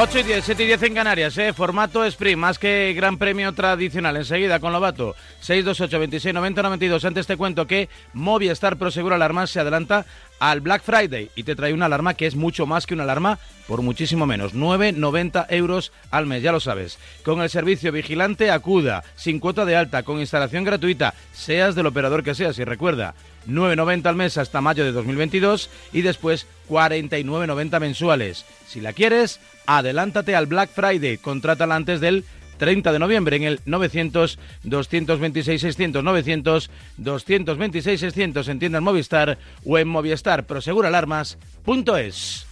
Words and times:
8 0.00 0.20
y 0.20 0.22
10, 0.22 0.44
7 0.44 0.62
y 0.62 0.66
10 0.68 0.82
en 0.84 0.94
Canarias, 0.94 1.36
¿eh? 1.38 1.52
formato 1.52 2.04
sprint, 2.04 2.38
más 2.38 2.60
que 2.60 2.92
gran 2.94 3.18
premio 3.18 3.52
tradicional. 3.52 4.16
Enseguida 4.16 4.60
con 4.60 4.72
Lobato, 4.72 5.16
628 5.40 5.98
26 5.98 6.34
90 6.36 6.62
92. 6.62 7.04
Antes 7.04 7.26
te 7.26 7.36
cuento 7.36 7.66
que 7.66 7.88
Movistar 8.12 8.76
Proseguro 8.76 9.16
Alarmas 9.16 9.50
se 9.50 9.58
adelanta 9.58 10.06
al 10.38 10.60
Black 10.60 10.82
Friday 10.82 11.30
y 11.34 11.42
te 11.42 11.56
trae 11.56 11.72
una 11.72 11.86
alarma 11.86 12.14
que 12.14 12.26
es 12.26 12.36
mucho 12.36 12.66
más 12.66 12.86
que 12.86 12.94
una 12.94 13.04
alarma 13.04 13.38
por 13.66 13.82
muchísimo 13.82 14.26
menos, 14.26 14.54
9,90 14.54 15.46
euros 15.50 15.92
al 16.10 16.26
mes, 16.26 16.42
ya 16.42 16.52
lo 16.52 16.60
sabes. 16.60 16.98
Con 17.22 17.42
el 17.42 17.50
servicio 17.50 17.92
vigilante 17.92 18.50
acuda, 18.50 19.04
sin 19.14 19.40
cuota 19.40 19.66
de 19.66 19.76
alta, 19.76 20.02
con 20.02 20.20
instalación 20.20 20.64
gratuita, 20.64 21.12
seas 21.32 21.74
del 21.74 21.86
operador 21.86 22.24
que 22.24 22.34
seas 22.34 22.58
y 22.58 22.64
recuerda, 22.64 23.14
9,90 23.46 24.06
al 24.06 24.16
mes 24.16 24.38
hasta 24.38 24.62
mayo 24.62 24.84
de 24.84 24.92
2022 24.92 25.68
y 25.92 26.00
después 26.00 26.46
49,90 26.68 27.80
mensuales. 27.80 28.46
Si 28.66 28.80
la 28.80 28.94
quieres, 28.94 29.40
adelántate 29.66 30.34
al 30.34 30.46
Black 30.46 30.70
Friday, 30.70 31.18
contrátala 31.18 31.76
antes 31.76 32.00
del 32.00 32.24
30 32.58 32.92
de 32.92 32.98
noviembre 32.98 33.36
en 33.36 33.44
el 33.44 33.60
900 33.64 34.38
226 34.64 35.60
600 35.60 36.04
900 36.04 36.70
226 36.98 38.00
600 38.00 38.48
en 38.48 38.58
tiendas 38.58 38.82
Movistar 38.82 39.38
o 39.64 39.78
en 39.78 39.88
Movistar 39.88 40.44
proseguralarmas.es 40.44 42.46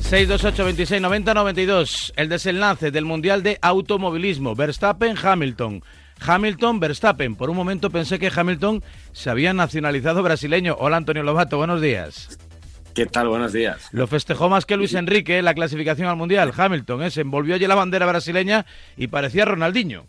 628 0.00 0.64
26 0.64 1.02
90 1.02 1.34
92 1.34 2.12
el 2.16 2.28
desenlace 2.28 2.90
del 2.90 3.04
Mundial 3.04 3.42
de 3.42 3.58
Automovilismo 3.60 4.54
Verstappen 4.54 5.16
Hamilton. 5.22 5.82
Hamilton 6.24 6.80
Verstappen. 6.80 7.34
Por 7.34 7.50
un 7.50 7.56
momento 7.56 7.90
pensé 7.90 8.18
que 8.18 8.30
Hamilton 8.34 8.82
se 9.12 9.30
había 9.30 9.52
nacionalizado 9.52 10.22
brasileño. 10.22 10.76
Hola 10.78 10.98
Antonio 10.98 11.22
Lobato 11.22 11.56
buenos 11.56 11.80
días 11.80 12.38
¿Qué 12.94 13.06
tal? 13.06 13.28
Buenos 13.28 13.54
días. 13.54 13.88
Lo 13.92 14.06
festejó 14.06 14.50
más 14.50 14.66
que 14.66 14.76
Luis 14.76 14.92
Enrique 14.92 15.38
en 15.38 15.46
la 15.46 15.54
clasificación 15.54 16.08
al 16.08 16.16
Mundial. 16.16 16.52
Hamilton, 16.54 17.04
¿eh? 17.04 17.10
se 17.10 17.22
envolvió 17.22 17.54
allí 17.54 17.66
la 17.66 17.74
bandera 17.74 18.04
brasileña 18.04 18.66
y 18.98 19.06
parecía 19.06 19.46
Ronaldinho. 19.46 20.04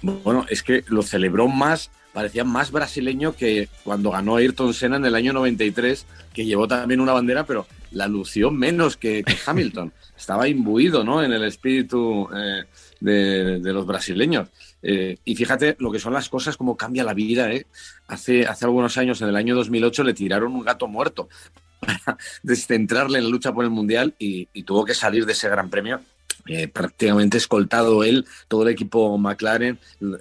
Bueno, 0.00 0.46
es 0.48 0.62
que 0.62 0.82
lo 0.88 1.02
celebró 1.02 1.46
más, 1.46 1.90
parecía 2.14 2.42
más 2.44 2.70
brasileño 2.70 3.34
que 3.34 3.68
cuando 3.84 4.10
ganó 4.10 4.36
Ayrton 4.36 4.72
Senna 4.72 4.96
en 4.96 5.04
el 5.04 5.14
año 5.14 5.34
93, 5.34 6.06
que 6.32 6.46
llevó 6.46 6.66
también 6.66 7.00
una 7.00 7.12
bandera, 7.12 7.44
pero 7.44 7.66
la 7.90 8.08
lució 8.08 8.50
menos 8.50 8.96
que, 8.96 9.22
Hamilton. 9.46 9.92
Estaba 10.16 10.48
imbuido 10.48 11.04
¿no? 11.04 11.22
en 11.22 11.32
el 11.32 11.44
espíritu 11.44 12.28
eh, 12.34 12.64
de, 13.00 13.72
los 13.72 13.86
brasileños. 13.86 14.48
Eh, 14.82 15.18
y 15.24 15.36
fíjate 15.36 15.76
lo 15.78 15.92
que 15.92 15.98
son 15.98 16.14
las 16.14 16.30
cosas, 16.30 16.56
cómo 16.56 16.78
cambia 16.78 17.04
la 17.04 17.12
vida. 17.12 17.50
Hace, 18.06 18.46
hace 18.46 18.64
algunos 18.64 18.96
años, 18.96 19.20
en 19.20 19.28
el 19.28 19.36
año 19.36 19.54
2008, 19.54 20.02
le 20.02 20.14
tiraron 20.14 20.54
un 20.54 20.64
gato 20.64 20.86
muerto 20.86 21.28
para 22.04 22.18
descentrarle 22.42 23.18
en 23.18 23.24
la 23.24 23.30
lucha 23.30 23.52
por 23.52 23.64
el 23.64 23.70
Mundial 23.70 24.14
y, 24.18 24.46
tuvo 24.64 24.84
que 24.84 24.94
salir 24.94 25.26
de 25.26 25.32
ese 25.32 25.48
gran 25.48 25.68
premio 25.68 26.00
eh, 26.46 26.68
prácticamente 26.68 27.38
escoltado 27.38 28.04
él, 28.04 28.26
todo 28.48 28.64
el 28.64 28.68
equipo 28.68 29.16
McLaren, 29.16 29.78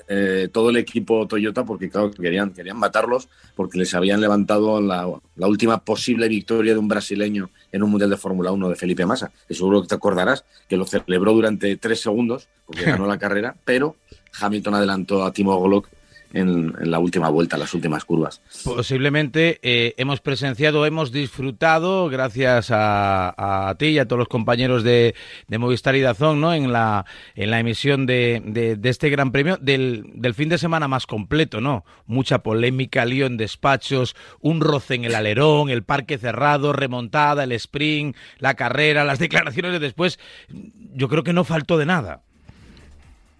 eh, 0.07 0.47
todo 0.53 0.69
el 0.69 0.77
equipo 0.77 1.27
Toyota, 1.27 1.65
porque 1.65 1.89
claro, 1.89 2.11
querían, 2.11 2.53
querían 2.53 2.77
matarlos 2.77 3.27
porque 3.55 3.77
les 3.77 3.93
habían 3.93 4.21
levantado 4.21 4.79
la, 4.79 5.05
última 5.35 5.83
posible 5.83 6.29
victoria 6.29 6.73
de 6.73 6.79
un 6.79 6.87
brasileño 6.87 7.49
en 7.73 7.83
un 7.83 7.91
Mundial 7.91 8.09
de 8.09 8.17
Fórmula 8.17 8.51
1 8.53 8.69
de 8.69 8.75
Felipe 8.75 9.05
Massa. 9.05 9.31
Y 9.49 9.55
seguro 9.55 9.81
que 9.81 9.89
te 9.89 9.95
acordarás 9.95 10.45
que 10.69 10.77
lo 10.77 10.85
celebró 10.85 11.33
durante 11.33 11.75
tres 11.75 12.01
segundos 12.01 12.47
porque 12.65 12.83
ganó 12.83 13.05
la 13.05 13.17
carrera, 13.19 13.55
pero 13.65 13.97
Hamilton 14.39 14.75
adelantó 14.75 15.25
a 15.25 15.33
Timo 15.33 15.61
Glock 15.61 15.89
en, 16.33 16.73
la 16.79 16.99
última 16.99 17.29
vuelta, 17.29 17.57
las 17.57 17.73
últimas 17.73 18.03
curvas. 18.05 18.41
Posiblemente 18.63 19.59
eh, 19.61 19.93
hemos 19.97 20.19
presenciado, 20.19 20.85
hemos 20.85 21.11
disfrutado, 21.11 22.09
gracias 22.09 22.69
a, 22.71 23.75
ti 23.77 23.87
y 23.87 23.99
a 23.99 24.07
todos 24.07 24.19
los 24.19 24.27
compañeros 24.27 24.83
de, 24.83 25.15
Movistar 25.47 25.95
y 25.95 26.01
Dazón, 26.01 26.41
¿no? 26.41 26.53
en, 26.53 26.73
la, 26.73 27.05
en 27.35 27.51
la 27.51 27.59
emisión 27.59 28.05
de, 28.05 28.79
este 28.83 29.09
Gran 29.09 29.31
Premio, 29.31 29.57
del, 29.57 30.05
del, 30.15 30.33
fin 30.33 30.49
de 30.49 30.57
semana 30.57 30.87
más 30.87 31.05
completo, 31.05 31.61
¿no? 31.61 31.85
Mucha 32.05 32.39
polémica, 32.39 33.05
lío 33.05 33.27
en 33.27 33.37
despachos, 33.37 34.15
un 34.41 34.59
roce 34.59 34.95
en 34.95 35.05
el 35.05 35.15
alerón, 35.15 35.69
el 35.69 35.83
parque 35.83 36.17
cerrado, 36.17 36.73
remontada, 36.73 37.43
el 37.43 37.51
sprint, 37.53 38.15
la 38.39 38.55
carrera, 38.55 39.03
las 39.03 39.19
declaraciones 39.23 39.71
de 39.73 39.79
después. 39.79 40.19
Yo 40.49 41.07
creo 41.07 41.23
que 41.23 41.33
no 41.33 41.43
faltó 41.43 41.77
de 41.77 41.85
nada. 41.85 42.23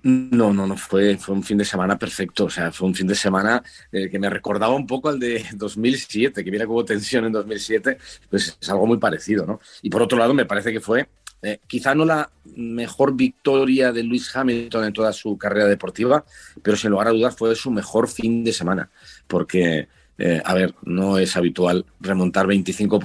No, 0.03 0.53
no, 0.53 0.67
no, 0.67 0.75
fue, 0.75 1.17
fue 1.17 1.33
un 1.33 1.43
fin 1.43 1.57
de 1.57 1.63
semana 1.63 1.97
perfecto. 1.97 2.45
O 2.45 2.49
sea, 2.49 2.73
fue 2.73 2.87
un 2.87 2.93
fin 2.93 3.07
de 3.07 3.15
semana 3.15 3.63
eh, 3.89 4.09
que 4.09 4.19
me 4.19 4.29
recordaba 4.29 4.75
un 4.75 4.85
poco 4.85 5.07
al 5.07 5.17
de 5.17 5.45
2007, 5.55 6.43
que 6.43 6.51
mira 6.51 6.65
que 6.65 6.71
hubo 6.71 6.83
tensión 6.83 7.25
en 7.25 7.31
2007, 7.31 7.97
pues 8.29 8.57
es 8.59 8.69
algo 8.69 8.85
muy 8.85 8.97
parecido, 8.97 9.45
¿no? 9.45 9.61
Y 9.81 9.89
por 9.89 10.01
otro 10.01 10.17
lado, 10.17 10.33
me 10.33 10.45
parece 10.45 10.73
que 10.73 10.81
fue 10.81 11.07
eh, 11.41 11.59
quizá 11.67 11.95
no 11.95 12.05
la 12.05 12.29
mejor 12.55 13.15
victoria 13.15 13.91
de 13.91 14.03
Luis 14.03 14.33
Hamilton 14.35 14.85
en 14.85 14.93
toda 14.93 15.13
su 15.13 15.37
carrera 15.37 15.67
deportiva, 15.67 16.25
pero 16.61 16.77
sin 16.77 16.91
lugar 16.91 17.07
a 17.07 17.11
dudas 17.11 17.35
fue 17.35 17.55
su 17.55 17.71
mejor 17.71 18.09
fin 18.09 18.43
de 18.45 18.53
semana, 18.53 18.89
porque, 19.27 19.89
eh, 20.17 20.41
a 20.43 20.53
ver, 20.53 20.73
no 20.83 21.17
es 21.17 21.35
habitual 21.35 21.85
remontar 21.99 22.47
25 22.47 22.99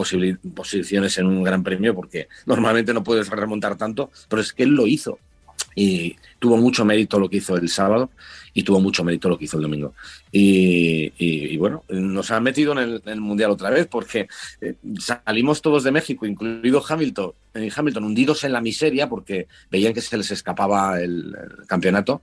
posiciones 0.54 1.18
en 1.18 1.26
un 1.26 1.42
gran 1.42 1.64
premio, 1.64 1.94
porque 1.94 2.28
normalmente 2.46 2.94
no 2.94 3.02
puedes 3.02 3.28
remontar 3.28 3.76
tanto, 3.76 4.10
pero 4.28 4.40
es 4.40 4.52
que 4.52 4.62
él 4.62 4.70
lo 4.70 4.86
hizo 4.86 5.18
y 5.74 6.16
tuvo 6.38 6.56
mucho 6.56 6.84
mérito 6.84 7.18
lo 7.18 7.28
que 7.28 7.38
hizo 7.38 7.56
el 7.56 7.68
sábado 7.68 8.10
y 8.52 8.62
tuvo 8.62 8.80
mucho 8.80 9.04
mérito 9.04 9.28
lo 9.28 9.38
que 9.38 9.44
hizo 9.44 9.56
el 9.56 9.62
domingo. 9.62 9.94
Y, 10.32 11.56
bueno, 11.58 11.84
nos 11.88 12.30
han 12.30 12.42
metido 12.42 12.72
en 12.72 13.00
el, 13.04 13.20
Mundial 13.20 13.52
otra 13.52 13.70
vez 13.70 13.86
porque 13.86 14.28
eh, 14.60 14.74
salimos 14.98 15.62
todos 15.62 15.84
de 15.84 15.92
México, 15.92 16.26
incluido 16.26 16.82
Hamilton, 16.86 17.32
eh, 17.54 17.70
Hamilton, 17.74 18.04
hundidos 18.04 18.44
en 18.44 18.52
la 18.52 18.60
miseria 18.60 19.08
porque 19.08 19.46
veían 19.70 19.94
que 19.94 20.00
se 20.00 20.16
les 20.16 20.30
escapaba 20.30 21.00
el, 21.00 21.36
campeonato. 21.66 22.22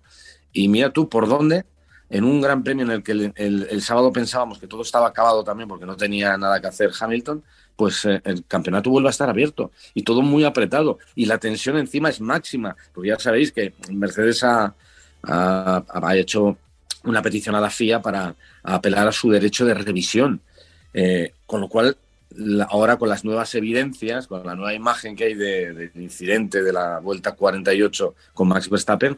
Y 0.51 0.67
mira 0.67 0.91
tú 0.91 1.07
por 1.07 1.27
dónde, 1.27 1.65
en 2.09 2.23
un 2.23 2.41
gran 2.41 2.63
premio 2.63 2.85
en 2.85 2.91
el 2.91 3.03
que 3.03 3.11
el, 3.13 3.81
sábado 3.81 4.11
pensábamos 4.11 4.59
que 4.59 4.67
todo 4.67 4.81
estaba 4.81 5.07
acabado 5.07 5.43
también 5.43 5.67
porque 5.69 5.85
no 5.85 5.95
tenía 5.95 6.37
nada 6.37 6.59
que 6.59 6.67
hacer 6.67 6.91
Hamilton, 6.99 7.43
pues 7.75 8.05
eh, 8.05 8.21
el 8.23 8.45
campeonato 8.45 8.89
vuelve 8.89 9.09
a 9.09 9.11
estar 9.11 9.29
abierto 9.29 9.71
y 9.93 10.03
todo 10.03 10.21
muy 10.21 10.43
apretado 10.43 10.99
y 11.15 11.25
la 11.25 11.37
tensión 11.37 11.77
encima 11.77 12.09
es 12.09 12.21
máxima, 12.21 12.75
porque 12.93 13.09
ya 13.09 13.19
sabéis 13.19 13.51
que 13.51 13.73
Mercedes 13.91 14.43
ha, 14.43 14.73
hecho 16.13 16.57
una 17.03 17.21
petición 17.21 17.55
a 17.55 17.61
la 17.61 17.69
FIA 17.69 18.01
para 18.01 18.35
apelar 18.63 19.07
a 19.07 19.11
su 19.11 19.29
derecho 19.31 19.65
de 19.65 19.73
revisión, 19.73 20.41
eh, 20.93 21.33
con 21.45 21.61
lo 21.61 21.67
cual 21.67 21.97
ahora 22.69 22.97
con 22.97 23.09
las 23.09 23.23
nuevas 23.23 23.53
evidencias, 23.55 24.27
con 24.27 24.45
la 24.45 24.55
nueva 24.55 24.73
imagen 24.73 25.15
que 25.15 25.25
hay 25.25 25.33
del 25.33 25.91
incidente 25.95 26.61
de 26.61 26.73
la 26.73 26.99
vuelta 26.99 27.33
48 27.33 28.15
con 28.33 28.47
Max 28.47 28.69
Verstappen, 28.69 29.17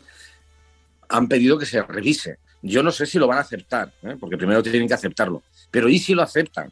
han 1.10 1.28
pedido 1.28 1.58
que 1.58 1.66
se 1.66 1.82
revise. 1.82 2.38
Yo 2.62 2.84
no 2.84 2.92
sé 2.92 3.06
si 3.06 3.18
lo 3.18 3.28
van 3.28 3.38
a 3.38 3.42
aceptar, 3.42 3.92
¿eh? 4.04 4.16
porque 4.20 4.38
primero 4.38 4.62
tienen 4.64 4.88
que 4.88 4.94
aceptarlo, 4.94 5.44
pero 5.72 5.90
¿y 5.90 6.00
si 6.00 6.14
lo 6.14 6.22
aceptan? 6.22 6.72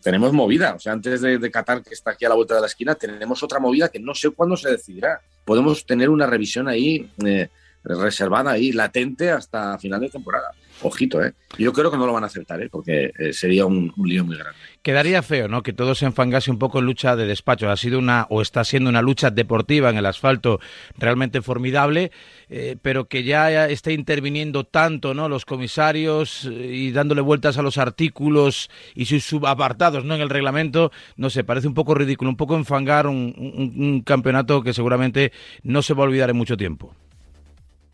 Tenemos 0.00 0.32
movida. 0.32 0.74
O 0.74 0.78
sea, 0.78 0.92
antes 0.92 1.20
de, 1.20 1.50
Qatar, 1.50 1.82
que 1.82 1.94
está 1.94 2.12
aquí 2.12 2.24
a 2.24 2.28
la 2.28 2.34
vuelta 2.34 2.54
de 2.54 2.60
la 2.60 2.66
esquina, 2.66 2.94
tenemos 2.94 3.42
otra 3.42 3.58
movida 3.58 3.88
que 3.88 3.98
no 3.98 4.14
sé 4.14 4.30
cuándo 4.30 4.56
se 4.56 4.70
decidirá. 4.70 5.20
Podemos 5.44 5.84
tener 5.86 6.10
una 6.10 6.26
revisión 6.26 6.68
ahí 6.68 7.10
eh, 7.24 7.48
reservada, 7.84 8.52
ahí 8.52 8.72
latente 8.72 9.30
hasta 9.30 9.78
final 9.78 10.00
de 10.00 10.10
temporada. 10.10 10.52
Ojito, 10.82 11.22
¿eh? 11.24 11.32
Yo 11.58 11.72
creo 11.72 11.90
que 11.90 11.96
no 11.96 12.06
lo 12.06 12.12
van 12.12 12.22
a 12.22 12.28
aceptar, 12.28 12.62
¿eh? 12.62 12.68
Porque 12.70 13.10
eh, 13.18 13.32
sería 13.32 13.66
un, 13.66 13.92
lío 14.04 14.24
muy 14.24 14.36
grande. 14.36 14.56
Quedaría 14.82 15.22
feo, 15.22 15.48
¿no? 15.48 15.62
Que 15.62 15.72
todo 15.72 15.96
se 15.96 16.06
enfangase 16.06 16.52
un 16.52 16.58
poco 16.58 16.78
en 16.78 16.84
lucha 16.84 17.16
de 17.16 17.26
despacho. 17.26 17.68
Ha 17.68 17.76
sido 17.76 17.98
una, 17.98 18.26
o 18.30 18.42
está 18.42 18.62
siendo 18.62 18.88
una 18.88 19.02
lucha 19.02 19.30
deportiva 19.30 19.90
en 19.90 19.96
el 19.96 20.06
asfalto 20.06 20.60
realmente 20.96 21.42
formidable, 21.42 22.12
eh, 22.48 22.76
pero 22.80 23.08
que 23.08 23.24
ya 23.24 23.66
esté 23.66 23.92
interviniendo 23.92 24.64
tanto, 24.64 25.14
¿no? 25.14 25.28
Los 25.28 25.44
comisarios 25.44 26.44
eh, 26.44 26.50
y 26.52 26.92
dándole 26.92 27.22
vueltas 27.22 27.58
a 27.58 27.62
los 27.62 27.76
artículos 27.76 28.70
y 28.94 29.06
sus 29.06 29.24
subapartados, 29.24 30.04
¿no? 30.04 30.14
En 30.14 30.20
el 30.20 30.30
reglamento, 30.30 30.92
no 31.16 31.28
sé, 31.28 31.42
parece 31.42 31.66
un 31.66 31.74
poco 31.74 31.94
ridículo, 31.94 32.30
un 32.30 32.36
poco 32.36 32.54
enfangar 32.54 33.08
un, 33.08 33.34
un 33.76 34.02
campeonato 34.02 34.62
que 34.62 34.72
seguramente 34.72 35.32
no 35.64 35.82
se 35.82 35.94
va 35.94 36.04
a 36.04 36.06
olvidar 36.06 36.30
en 36.30 36.36
mucho 36.36 36.56
tiempo 36.56 36.94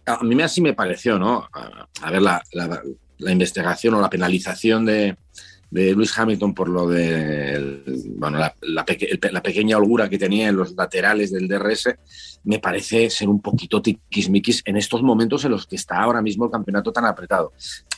a 0.06 0.22
mí 0.22 0.42
así 0.42 0.60
me 0.60 0.74
pareció, 0.74 1.18
¿no? 1.18 1.48
A, 1.52 2.10
ver, 2.10 2.22
la, 2.22 2.42
investigación 3.18 3.94
o 3.94 4.00
la 4.00 4.10
penalización 4.10 4.84
de, 4.84 5.16
de 5.74 5.90
Lewis 5.92 6.16
Hamilton 6.16 6.54
por 6.54 6.68
lo 6.68 6.88
de 6.88 7.82
bueno, 8.16 8.38
la, 8.38 8.84
pequeña 9.42 9.76
holgura 9.76 10.08
que 10.08 10.18
tenía 10.18 10.48
en 10.48 10.56
los 10.56 10.72
laterales 10.74 11.32
del 11.32 11.48
DRS, 11.48 11.96
me 12.44 12.60
parece 12.60 13.10
ser 13.10 13.28
un 13.28 13.40
poquito 13.40 13.82
tiquismiquis 13.82 14.62
en 14.66 14.76
estos 14.76 15.02
momentos 15.02 15.44
en 15.44 15.50
los 15.50 15.66
que 15.66 15.74
está 15.74 16.00
ahora 16.00 16.22
mismo 16.22 16.44
el 16.44 16.52
campeonato 16.52 16.92
tan 16.92 17.06
apretado. 17.06 17.52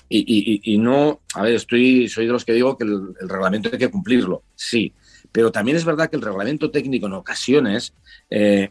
Y, 0.09 0.79
no, 0.79 1.21
a 1.35 1.43
ver, 1.43 1.55
estoy, 1.55 2.09
soy 2.09 2.27
de 2.27 2.33
los 2.33 2.47
que 2.47 2.53
digo 2.53 2.79
que 2.79 2.85
el, 2.85 3.15
reglamento 3.29 3.69
hay 3.71 3.79
que 3.79 3.91
cumplirlo, 3.91 4.43
sí, 4.55 4.93
pero 5.31 5.53
también 5.53 5.77
es 5.77 5.85
verdad 5.85 6.09
que 6.09 6.17
el 6.17 6.23
reglamento 6.23 6.71
técnico 6.71 7.09
en 7.09 7.13
ocasiones 7.13 7.93
eh, 8.31 8.71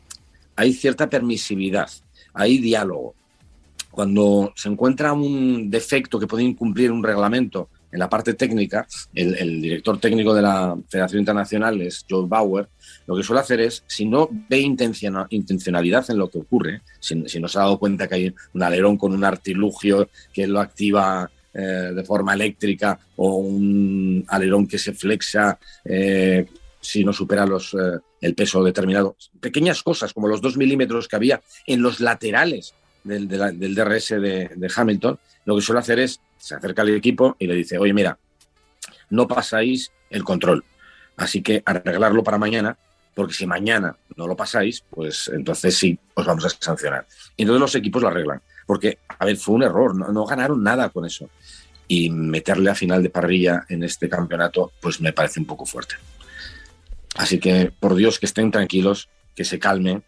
hay 0.56 0.74
cierta 0.74 1.10
permisividad, 1.10 1.92
hay 2.34 2.58
diálogo 2.58 3.14
cuando 3.96 4.52
se 4.56 4.70
encuentra 4.70 5.14
un 5.14 5.70
defecto 5.70 6.20
que 6.20 6.28
puede 6.28 6.44
incumplir 6.44 6.92
un 6.92 7.02
reglamento 7.02 7.70
en 7.92 8.00
la 8.00 8.10
parte 8.10 8.34
técnica, 8.34 8.86
el, 9.14 9.62
director 9.62 9.98
técnico 10.00 10.34
de 10.34 10.42
la 10.42 10.78
Federación 10.90 11.22
Internacional 11.22 11.82
es 11.82 12.06
Joe 12.08 12.28
Bauer, 12.28 12.68
lo 13.08 13.16
que 13.16 13.24
suele 13.24 13.40
hacer 13.40 13.62
es, 13.62 13.86
si 13.88 14.06
no 14.06 14.28
ve 14.50 14.60
intencionalidad 14.60 16.12
en 16.12 16.18
lo 16.18 16.30
que 16.30 16.40
ocurre, 16.40 16.82
si, 17.00 17.16
no 17.16 17.48
se 17.48 17.58
ha 17.58 17.62
dado 17.62 17.80
cuenta 17.80 18.08
que 18.10 18.16
hay 18.16 18.36
un 18.54 18.64
alerón 18.64 18.98
con 18.98 19.14
un 19.14 19.24
artilugio 19.24 20.10
que 20.34 20.46
lo 20.46 20.60
activa 20.60 21.32
eh, 21.54 21.94
de 21.96 22.04
forma 22.04 22.34
eléctrica 22.34 23.00
o 23.16 23.38
un 23.38 24.26
alerón 24.28 24.68
que 24.68 24.78
se 24.78 24.92
flexa 24.92 25.58
eh, 25.86 26.46
si 26.82 27.06
no 27.06 27.14
supera 27.14 27.46
los, 27.46 27.74
eh, 27.74 27.98
el 28.20 28.36
peso 28.36 28.62
determinado. 28.62 29.16
Pequeñas 29.40 29.82
cosas 29.82 30.14
como 30.14 30.28
los 30.28 30.42
dos 30.42 30.58
milímetros 30.58 31.08
que 31.08 31.16
había 31.16 31.42
en 31.66 31.82
los 31.82 32.02
laterales 32.02 32.74
del, 33.06 33.28
DRS 33.76 34.10
de, 34.10 34.72
Hamilton, 34.76 35.20
lo 35.46 35.56
que 35.56 35.62
suele 35.62 35.80
hacer 35.80 36.00
es, 36.00 36.20
se 36.38 36.56
acerca 36.56 36.82
al 36.82 36.90
equipo 36.90 37.36
y 37.40 37.48
le 37.48 37.56
dice, 37.56 37.78
oye, 37.78 37.94
mira, 37.94 38.18
no 39.10 39.28
pasáis 39.28 39.92
el 40.10 40.24
control, 40.24 40.64
así 41.16 41.42
que 41.42 41.62
arreglarlo 41.66 42.24
para 42.24 42.38
mañana, 42.38 42.78
porque 43.14 43.34
si 43.34 43.46
mañana 43.46 43.96
no 44.18 44.28
lo 44.28 44.36
pasáis, 44.36 44.84
pues 44.90 45.32
entonces 45.34 45.78
sí, 45.78 45.98
os 46.16 46.26
vamos 46.26 46.46
a 46.46 46.50
sancionar. 46.50 47.08
Y 47.38 47.44
entonces 47.44 47.62
los 47.62 47.76
equipos 47.76 48.02
lo 48.02 48.10
arreglan, 48.10 48.42
porque, 48.66 49.00
a 49.08 49.26
ver, 49.26 49.38
fue 49.38 49.56
un 49.56 49.64
error, 49.64 49.96
no, 49.96 50.26
ganaron 50.26 50.62
nada 50.64 50.90
con 50.90 51.06
eso. 51.06 51.30
Y 51.88 52.10
meterle 52.10 52.72
a 52.72 52.76
final 52.76 53.04
de 53.04 53.12
parrilla 53.12 53.66
en 53.70 53.84
este 53.84 54.10
campeonato, 54.10 54.72
pues 54.82 55.00
me 55.00 55.14
parece 55.14 55.40
un 55.40 55.46
poco 55.46 55.66
fuerte. 55.66 55.96
Así 57.16 57.40
que, 57.40 57.72
por 57.80 57.96
Dios, 57.96 58.20
que 58.20 58.26
estén 58.26 58.52
tranquilos, 58.52 59.08
que 59.36 59.46
se 59.46 59.60
calmen 59.60 60.04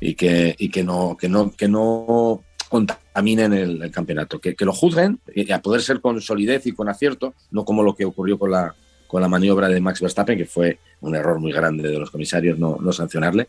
y 0.00 0.14
que, 0.14 0.54
y 0.58 0.70
que, 0.70 0.82
no, 0.82 1.16
que, 1.16 1.28
no, 1.28 1.50
que 1.52 1.68
no 1.68 2.42
contaminen 2.68 3.52
el, 3.52 3.90
campeonato, 3.90 4.40
que, 4.40 4.54
lo 4.60 4.72
juzguen 4.72 5.20
y 5.34 5.50
a 5.52 5.62
poder 5.62 5.82
ser 5.82 6.00
con 6.00 6.20
solidez 6.20 6.66
y 6.66 6.72
con 6.72 6.88
acierto, 6.88 7.34
no 7.50 7.64
como 7.64 7.82
lo 7.82 7.94
que 7.94 8.04
ocurrió 8.04 8.38
con 8.38 8.50
la, 8.50 8.74
con 9.06 9.22
la 9.22 9.28
maniobra 9.28 9.68
de 9.68 9.80
Max 9.80 10.00
Verstappen, 10.00 10.38
que 10.38 10.46
fue 10.46 10.78
un 11.00 11.14
error 11.14 11.38
muy 11.38 11.52
grande 11.52 11.88
de 11.88 11.98
los 11.98 12.10
comisarios 12.10 12.58
no, 12.58 12.78
no 12.80 12.92
sancionarle, 12.92 13.48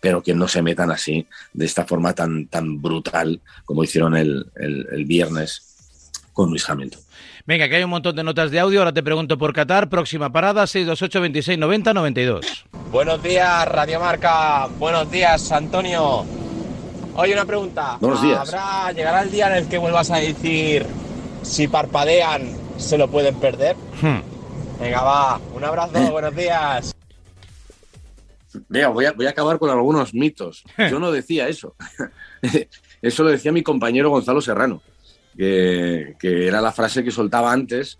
pero 0.00 0.22
que 0.22 0.34
no 0.34 0.48
se 0.48 0.62
metan 0.62 0.90
así, 0.90 1.26
de 1.52 1.64
esta 1.64 1.84
forma 1.84 2.14
tan, 2.14 2.46
tan 2.46 2.80
brutal 2.80 3.40
como 3.64 3.84
hicieron 3.84 4.16
el, 4.16 4.46
el, 4.56 4.86
el 4.90 5.04
viernes 5.04 5.62
con 6.32 6.50
Luis 6.50 6.68
Hamilton. 6.68 7.00
Venga, 7.46 7.68
que 7.68 7.76
hay 7.76 7.84
un 7.84 7.90
montón 7.90 8.14
de 8.16 8.22
notas 8.22 8.50
de 8.50 8.60
audio. 8.60 8.80
Ahora 8.80 8.92
te 8.92 9.02
pregunto 9.02 9.38
por 9.38 9.52
Qatar. 9.52 9.88
Próxima 9.88 10.30
parada, 10.30 10.66
628 10.66 11.20
26 11.20 11.58
90 11.58 11.94
92. 11.94 12.66
Buenos 12.90 13.22
días, 13.22 13.66
Radio 13.68 14.00
Marca. 14.00 14.68
Buenos 14.78 15.10
días, 15.10 15.50
Antonio. 15.52 16.24
Oye, 17.14 17.32
una 17.32 17.44
pregunta. 17.44 17.96
Buenos 18.00 18.22
días. 18.22 18.52
¿Habrá, 18.52 18.92
¿Llegará 18.92 19.22
el 19.22 19.30
día 19.30 19.48
en 19.48 19.64
el 19.64 19.68
que 19.68 19.78
vuelvas 19.78 20.10
a 20.10 20.16
decir 20.16 20.86
si 21.42 21.68
parpadean 21.68 22.42
se 22.76 22.98
lo 22.98 23.08
pueden 23.08 23.34
perder? 23.36 23.76
Hmm. 24.00 24.20
Venga, 24.80 25.02
va. 25.02 25.40
Un 25.54 25.64
abrazo, 25.64 25.98
eh. 25.98 26.08
buenos 26.10 26.36
días. 26.36 26.94
Vea, 28.68 28.88
voy 28.88 29.06
a, 29.06 29.12
voy 29.12 29.26
a 29.26 29.30
acabar 29.30 29.58
con 29.58 29.70
algunos 29.70 30.12
mitos. 30.12 30.64
Yo 30.76 30.98
no 30.98 31.10
decía 31.12 31.48
eso. 31.48 31.74
eso 33.02 33.22
lo 33.22 33.30
decía 33.30 33.52
mi 33.52 33.62
compañero 33.62 34.10
Gonzalo 34.10 34.40
Serrano 34.40 34.82
que, 35.36 36.16
era 36.22 36.60
la 36.60 36.72
frase 36.72 37.04
que 37.04 37.10
soltaba 37.10 37.52
antes, 37.52 37.98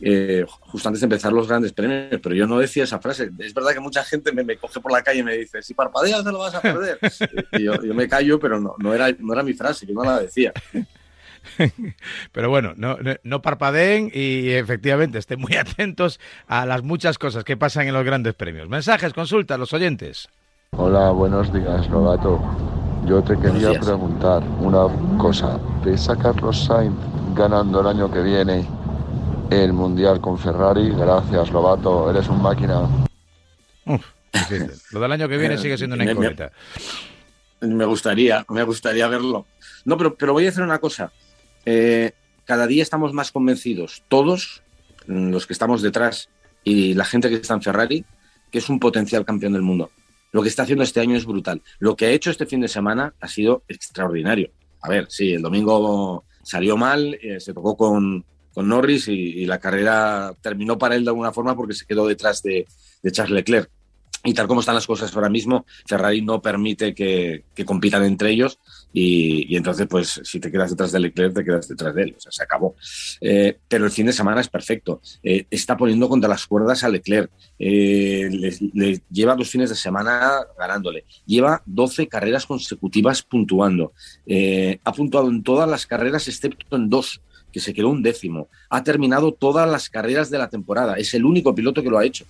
eh, 0.00 0.44
justo 0.48 0.88
antes 0.88 1.00
de 1.00 1.06
empezar 1.06 1.32
los 1.32 1.48
grandes 1.48 1.72
premios, 1.72 2.20
pero 2.22 2.34
yo 2.34 2.46
no 2.46 2.58
decía 2.58 2.84
esa 2.84 2.98
frase. 2.98 3.30
Es 3.38 3.54
verdad 3.54 3.72
que 3.72 3.80
mucha 3.80 4.04
gente 4.04 4.32
me, 4.32 4.56
coge 4.56 4.80
por 4.80 4.92
la 4.92 5.02
calle 5.02 5.20
y 5.20 5.24
me 5.24 5.36
dice, 5.36 5.62
si 5.62 5.74
parpadeas 5.74 6.24
te 6.24 6.32
lo 6.32 6.38
vas 6.38 6.54
a 6.54 6.60
perder. 6.60 6.98
yo, 7.60 7.94
me 7.94 8.08
callo, 8.08 8.38
pero 8.38 8.60
no, 8.60 8.74
no, 8.78 8.94
era, 8.94 9.10
no 9.18 9.32
era 9.32 9.42
mi 9.42 9.52
frase, 9.52 9.86
yo 9.86 9.94
no 9.94 10.04
la 10.04 10.20
decía. 10.20 10.52
Pero 12.32 12.48
bueno, 12.48 12.72
no, 12.76 12.96
no, 13.22 13.42
parpadeen 13.42 14.10
y 14.12 14.50
efectivamente 14.50 15.18
estén 15.18 15.40
muy 15.40 15.54
atentos 15.56 16.20
a 16.46 16.66
las 16.66 16.82
muchas 16.82 17.18
cosas 17.18 17.44
que 17.44 17.56
pasan 17.56 17.86
en 17.86 17.94
los 17.94 18.04
grandes 18.04 18.34
premios. 18.34 18.68
Mensajes, 18.68 19.12
consultas, 19.12 19.58
los 19.58 19.72
oyentes. 19.72 20.28
Hola, 20.72 21.10
buenos 21.10 21.52
días, 21.52 21.88
Robato. 21.88 22.40
Yo 23.06 23.22
te 23.22 23.36
quería 23.38 23.78
preguntar 23.78 24.42
una 24.60 24.86
cosa. 25.18 25.58
¿Ves 25.84 26.08
a 26.08 26.16
Carlos 26.16 26.64
Sainz 26.64 26.94
ganando 27.34 27.82
el 27.82 27.86
año 27.86 28.10
que 28.10 28.22
viene 28.22 28.66
el 29.50 29.74
Mundial 29.74 30.22
con 30.22 30.38
Ferrari? 30.38 30.88
Gracias, 30.90 31.50
Lobato. 31.50 32.08
Eres 32.08 32.28
un 32.28 32.40
máquina. 32.40 32.88
lo 34.92 35.00
del 35.00 35.12
año 35.12 35.28
que 35.28 35.36
viene 35.36 35.58
sigue 35.58 35.76
siendo 35.76 35.96
una 35.96 36.04
incógnita. 36.10 36.50
Me, 37.60 37.84
gustaría, 37.84 38.44
me 38.48 38.62
gustaría 38.62 39.06
verlo. 39.06 39.46
No, 39.84 39.98
pero, 39.98 40.14
pero 40.14 40.32
voy 40.32 40.44
a 40.44 40.46
decir 40.46 40.62
una 40.62 40.78
cosa. 40.78 41.12
Eh, 41.66 42.12
cada 42.46 42.66
día 42.66 42.82
estamos 42.82 43.12
más 43.12 43.32
convencidos, 43.32 44.02
todos 44.08 44.62
los 45.06 45.46
que 45.46 45.52
estamos 45.52 45.82
detrás 45.82 46.30
y 46.62 46.94
la 46.94 47.04
gente 47.04 47.28
que 47.28 47.36
está 47.36 47.52
en 47.52 47.62
Ferrari, 47.62 48.04
que 48.50 48.58
es 48.58 48.68
un 48.70 48.80
potencial 48.80 49.26
campeón 49.26 49.52
del 49.52 49.62
mundo. 49.62 49.90
Lo 50.34 50.42
que 50.42 50.48
está 50.48 50.64
haciendo 50.64 50.82
este 50.82 50.98
año 50.98 51.16
es 51.16 51.26
brutal. 51.26 51.62
Lo 51.78 51.94
que 51.94 52.06
ha 52.06 52.10
hecho 52.10 52.28
este 52.28 52.44
fin 52.44 52.60
de 52.60 52.66
semana 52.66 53.14
ha 53.20 53.28
sido 53.28 53.62
extraordinario. 53.68 54.50
A 54.82 54.88
ver, 54.88 55.06
sí, 55.08 55.32
el 55.32 55.42
domingo 55.42 56.24
salió 56.42 56.76
mal, 56.76 57.16
eh, 57.22 57.38
se 57.38 57.54
tocó 57.54 57.76
con, 57.76 58.24
Norris 58.56 59.06
y, 59.06 59.46
la 59.46 59.60
carrera 59.60 60.34
terminó 60.40 60.76
para 60.76 60.96
él 60.96 61.04
de 61.04 61.10
alguna 61.10 61.30
forma 61.30 61.54
porque 61.54 61.74
se 61.74 61.86
quedó 61.86 62.08
detrás 62.08 62.42
de 62.42 62.66
Charles 63.12 63.34
Leclerc 63.36 63.70
y 64.24 64.32
tal 64.32 64.48
como 64.48 64.60
están 64.60 64.74
las 64.74 64.86
cosas 64.86 65.14
ahora 65.14 65.28
mismo, 65.28 65.66
Ferrari 65.86 66.22
no 66.22 66.40
permite 66.40 66.94
que, 66.94 67.44
compitan 67.66 68.04
entre 68.04 68.30
ellos 68.30 68.58
y, 68.92 69.54
entonces, 69.54 69.86
pues, 69.86 70.20
si 70.24 70.40
te 70.40 70.50
quedas 70.50 70.70
detrás 70.70 70.92
de 70.92 71.00
Leclerc, 71.00 71.34
te 71.34 71.44
quedas 71.44 71.68
detrás 71.68 71.94
de 71.94 72.04
él, 72.04 72.14
o 72.16 72.20
sea, 72.20 72.32
se 72.32 72.42
acabó. 72.42 72.74
Eh, 73.20 73.58
pero 73.68 73.84
el 73.84 73.90
fin 73.90 74.06
de 74.06 74.12
semana 74.12 74.40
es 74.40 74.48
perfecto. 74.48 75.02
Eh, 75.22 75.46
está 75.50 75.76
poniendo 75.76 76.08
contra 76.08 76.28
las 76.28 76.46
cuerdas 76.46 76.84
a 76.84 76.88
Leclerc. 76.88 77.30
Eh, 77.58 78.30
le, 78.72 79.02
lleva 79.10 79.36
dos 79.36 79.50
fines 79.50 79.68
de 79.68 79.76
semana 79.76 80.38
ganándole. 80.58 81.04
Lleva 81.26 81.62
12 81.66 82.08
carreras 82.08 82.46
consecutivas 82.46 83.22
puntuando. 83.22 83.92
ha 84.84 84.92
puntuado 84.92 85.28
en 85.28 85.42
todas 85.42 85.68
las 85.68 85.86
carreras 85.86 86.28
excepto 86.28 86.76
en 86.76 86.88
dos 86.88 87.20
que 87.52 87.60
se 87.60 87.74
quedó 87.74 87.88
un 87.88 88.02
décimo. 88.02 88.48
Ha 88.70 88.82
terminado 88.84 89.32
todas 89.32 89.68
las 89.68 89.90
carreras 89.90 90.30
de 90.30 90.38
la 90.38 90.48
temporada. 90.48 90.94
Es 90.94 91.12
el 91.14 91.24
único 91.24 91.54
piloto 91.54 91.82
que 91.82 91.90
lo 91.90 91.98
ha 91.98 92.04
hecho 92.04 92.24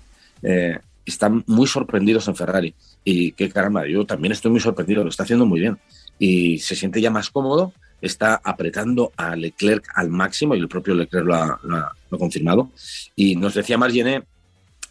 están 1.04 1.44
muy 1.46 1.66
sorprendidos 1.66 2.28
en 2.28 2.36
Ferrari. 2.36 2.74
Y 3.04 3.32
qué 3.32 3.48
caramba, 3.48 3.86
yo 3.86 4.04
también 4.04 4.32
estoy 4.32 4.50
muy 4.50 4.60
sorprendido, 4.60 5.02
lo 5.02 5.10
está 5.10 5.24
haciendo 5.24 5.46
muy 5.46 5.60
bien. 5.60 5.78
Y 6.18 6.58
se 6.58 6.76
siente 6.76 7.00
ya 7.00 7.10
más 7.10 7.30
cómodo, 7.30 7.72
está 8.00 8.40
apretando 8.42 9.12
a 9.16 9.36
Leclerc 9.36 9.86
al 9.94 10.10
máximo 10.10 10.54
y 10.54 10.60
el 10.60 10.68
propio 10.68 10.94
Leclerc 10.94 11.26
lo 11.26 11.34
ha, 11.34 11.92
confirmado. 12.10 12.70
Y 13.16 13.36
nos 13.36 13.54
decía 13.54 13.78
Margené 13.78 14.22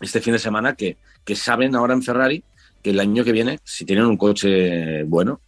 este 0.01 0.19
fin 0.19 0.33
de 0.33 0.39
semana 0.39 0.75
que, 0.75 0.97
que 1.23 1.35
saben 1.35 1.75
ahora 1.75 1.93
en 1.93 2.03
Ferrari 2.03 2.43
que 2.81 2.89
el 2.89 2.99
año 2.99 3.23
que 3.23 3.31
viene, 3.31 3.59
si 3.63 3.85
tienen 3.85 4.05
un 4.05 4.17
coche 4.17 5.03
bueno, 5.03 5.39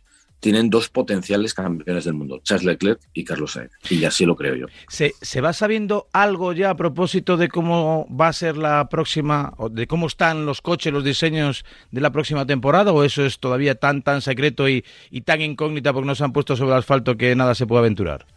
tienen 0.45 0.69
dos 0.69 0.89
potenciales 0.89 1.55
campeones 1.55 2.05
del 2.05 2.13
mundo, 2.13 2.39
Charles 2.43 2.65
Leclerc 2.65 2.99
y 3.15 3.23
Carlos 3.23 3.53
Sainz, 3.53 3.71
y 3.89 4.05
así 4.05 4.27
lo 4.27 4.35
creo 4.35 4.53
yo. 4.53 4.67
¿Se, 4.87 5.15
¿Se, 5.19 5.41
va 5.41 5.53
sabiendo 5.53 6.05
algo 6.13 6.53
ya 6.53 6.69
a 6.69 6.75
propósito 6.75 7.35
de 7.35 7.49
cómo 7.49 8.05
va 8.15 8.27
a 8.27 8.33
ser 8.33 8.55
la 8.55 8.87
próxima, 8.87 9.55
o 9.57 9.69
de 9.69 9.87
cómo 9.87 10.05
están 10.05 10.45
los 10.45 10.61
coches, 10.61 10.93
los 10.93 11.03
diseños 11.03 11.65
de 11.89 11.99
la 11.99 12.11
próxima 12.11 12.45
temporada, 12.45 12.91
o 12.91 13.03
eso 13.03 13.25
es 13.25 13.39
todavía 13.39 13.73
tan, 13.73 14.03
tan 14.03 14.21
secreto 14.21 14.69
y, 14.69 14.83
tan 15.23 15.41
incógnita 15.41 15.91
porque 15.91 16.05
no 16.05 16.13
se 16.13 16.23
han 16.23 16.31
puesto 16.31 16.55
sobre 16.55 16.73
el 16.73 16.77
asfalto 16.77 17.17
que 17.17 17.35
nada 17.35 17.55
se 17.55 17.65
puede 17.65 17.79
aventurar? 17.79 18.27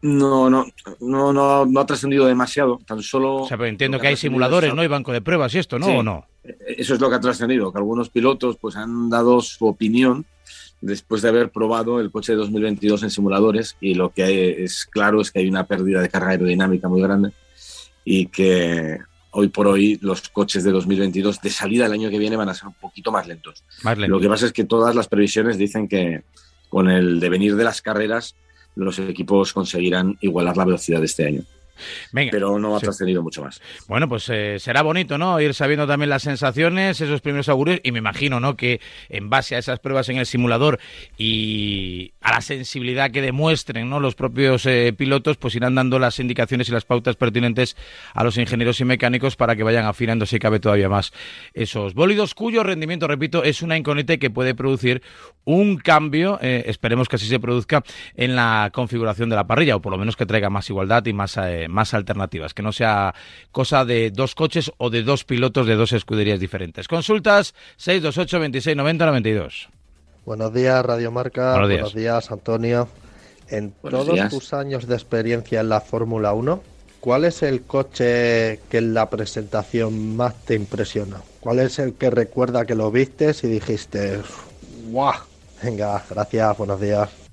No, 0.00 0.48
no, 0.48 0.64
no, 1.00 1.34
no, 1.34 1.66
no 1.66 1.80
ha 1.80 1.84
trascendido 1.84 2.24
demasiado, 2.24 2.80
tan 2.86 3.02
solo... 3.02 3.42
O 3.42 3.48
sea, 3.48 3.58
pero 3.58 3.68
entiendo 3.68 4.00
que, 4.00 4.06
hay 4.06 4.16
simuladores, 4.16 4.72
¿no? 4.72 4.82
Y 4.82 4.86
banco 4.86 5.12
de 5.12 5.20
pruebas 5.20 5.54
y 5.54 5.58
esto, 5.58 5.78
¿no? 5.78 5.88
¿O 5.88 6.02
no? 6.02 6.24
Eso 6.66 6.94
es 6.94 7.00
lo 7.00 7.10
que 7.10 7.16
ha 7.16 7.20
trascendido, 7.20 7.70
que 7.70 7.76
algunos 7.76 8.08
pilotos 8.08 8.56
pues 8.56 8.76
han 8.76 9.10
dado 9.10 9.42
su 9.42 9.66
opinión 9.66 10.24
después 10.80 11.22
de 11.22 11.28
haber 11.28 11.50
probado 11.50 12.00
el 12.00 12.10
coche 12.10 12.32
de 12.32 12.38
2022 12.38 13.02
en 13.02 13.10
simuladores 13.10 13.76
y 13.80 13.94
lo 13.94 14.10
que 14.10 14.64
es 14.64 14.86
claro 14.86 15.20
es 15.20 15.30
que 15.30 15.40
hay 15.40 15.48
una 15.48 15.66
pérdida 15.66 16.00
de 16.00 16.08
carga 16.08 16.30
aerodinámica 16.30 16.88
muy 16.88 17.02
grande 17.02 17.32
y 18.04 18.26
que 18.26 18.98
hoy 19.32 19.48
por 19.48 19.66
hoy 19.66 19.98
los 20.00 20.28
coches 20.28 20.64
de 20.64 20.70
2022 20.70 21.40
de 21.40 21.50
salida 21.50 21.86
el 21.86 21.92
año 21.92 22.10
que 22.10 22.18
viene 22.18 22.36
van 22.36 22.48
a 22.48 22.54
ser 22.54 22.68
un 22.68 22.74
poquito 22.74 23.10
más 23.12 23.26
lentos. 23.26 23.64
más 23.82 23.98
lentos. 23.98 24.16
Lo 24.16 24.20
que 24.20 24.28
pasa 24.28 24.46
es 24.46 24.52
que 24.52 24.64
todas 24.64 24.94
las 24.94 25.08
previsiones 25.08 25.58
dicen 25.58 25.88
que 25.88 26.22
con 26.68 26.88
el 26.90 27.20
devenir 27.20 27.56
de 27.56 27.64
las 27.64 27.82
carreras 27.82 28.36
los 28.74 28.98
equipos 28.98 29.52
conseguirán 29.52 30.16
igualar 30.20 30.56
la 30.56 30.64
velocidad 30.64 31.00
de 31.00 31.06
este 31.06 31.26
año 31.26 31.42
pero 32.30 32.58
no 32.58 32.76
ha 32.76 32.80
trascendido 32.80 33.22
mucho 33.22 33.42
más. 33.42 33.60
Bueno, 33.86 34.08
pues 34.08 34.28
eh, 34.30 34.58
será 34.58 34.82
bonito, 34.82 35.18
¿no? 35.18 35.40
Ir 35.40 35.54
sabiendo 35.54 35.86
también 35.86 36.10
las 36.10 36.22
sensaciones, 36.22 37.00
esos 37.00 37.20
primeros 37.20 37.48
augurios, 37.48 37.80
y 37.82 37.92
me 37.92 37.98
imagino, 37.98 38.40
¿no? 38.40 38.56
Que 38.56 38.80
en 39.08 39.30
base 39.30 39.56
a 39.56 39.58
esas 39.58 39.78
pruebas 39.80 40.08
en 40.08 40.18
el 40.18 40.26
simulador 40.26 40.78
y 41.16 42.12
a 42.20 42.32
la 42.32 42.40
sensibilidad 42.40 43.10
que 43.10 43.22
demuestren, 43.22 43.88
¿no? 43.88 44.00
Los 44.00 44.14
propios 44.14 44.66
eh, 44.66 44.92
pilotos, 44.96 45.36
pues 45.36 45.54
irán 45.54 45.74
dando 45.74 45.98
las 45.98 46.18
indicaciones 46.20 46.68
y 46.68 46.72
las 46.72 46.84
pautas 46.84 47.16
pertinentes 47.16 47.76
a 48.14 48.24
los 48.24 48.36
ingenieros 48.38 48.80
y 48.80 48.84
mecánicos 48.84 49.36
para 49.36 49.56
que 49.56 49.62
vayan 49.62 49.86
afinando, 49.86 50.26
si 50.26 50.38
cabe 50.38 50.60
todavía 50.60 50.88
más, 50.88 51.12
esos 51.54 51.94
bólidos 51.94 52.34
cuyo 52.34 52.62
rendimiento, 52.62 53.06
repito, 53.06 53.44
es 53.44 53.62
una 53.62 53.76
incógnita 53.76 54.16
que 54.16 54.30
puede 54.30 54.54
producir 54.54 55.02
un 55.44 55.76
cambio, 55.76 56.38
eh, 56.42 56.64
esperemos 56.66 57.08
que 57.08 57.16
así 57.16 57.26
se 57.26 57.40
produzca, 57.40 57.82
en 58.14 58.36
la 58.36 58.70
configuración 58.72 59.28
de 59.28 59.36
la 59.36 59.46
parrilla, 59.46 59.76
o 59.76 59.80
por 59.80 59.92
lo 59.92 59.98
menos 59.98 60.16
que 60.16 60.26
traiga 60.26 60.50
más 60.50 60.68
igualdad 60.68 61.04
y 61.06 61.12
más 61.12 61.38
sé, 61.68 61.72
más 61.72 61.94
alternativas, 61.94 62.54
que 62.54 62.62
no 62.62 62.72
sea 62.72 63.14
cosa 63.52 63.84
de 63.84 64.10
dos 64.10 64.34
coches 64.34 64.72
o 64.78 64.90
de 64.90 65.02
dos 65.02 65.24
pilotos 65.24 65.66
de 65.66 65.74
dos 65.74 65.92
escuderías 65.92 66.40
diferentes. 66.40 66.88
Consultas 66.88 67.54
628 67.76 68.40
26 68.40 68.76
90 68.76 69.06
92. 69.06 69.68
Buenos 70.24 70.52
días, 70.52 70.84
Radio 70.84 71.10
Marca. 71.10 71.58
Buenos 71.58 71.94
días, 71.94 72.30
Antonio. 72.30 72.88
En 73.48 73.72
todos 73.72 74.28
tus 74.28 74.52
años 74.52 74.86
de 74.86 74.94
experiencia 74.94 75.60
en 75.60 75.70
la 75.70 75.80
Fórmula 75.80 76.34
1, 76.34 76.62
¿cuál 77.00 77.24
es 77.24 77.42
el 77.42 77.62
coche 77.62 78.60
que 78.68 78.78
en 78.78 78.92
la 78.92 79.08
presentación 79.08 80.16
más 80.16 80.34
te 80.44 80.54
impresiona? 80.54 81.22
¿Cuál 81.40 81.60
es 81.60 81.78
el 81.78 81.94
que 81.94 82.10
recuerda 82.10 82.66
que 82.66 82.74
lo 82.74 82.90
vistes 82.90 83.42
y 83.44 83.48
dijiste, 83.48 84.20
¡guau! 84.90 85.14
Venga, 85.62 86.04
gracias, 86.10 86.58
buenos 86.58 86.80
días. 86.80 87.27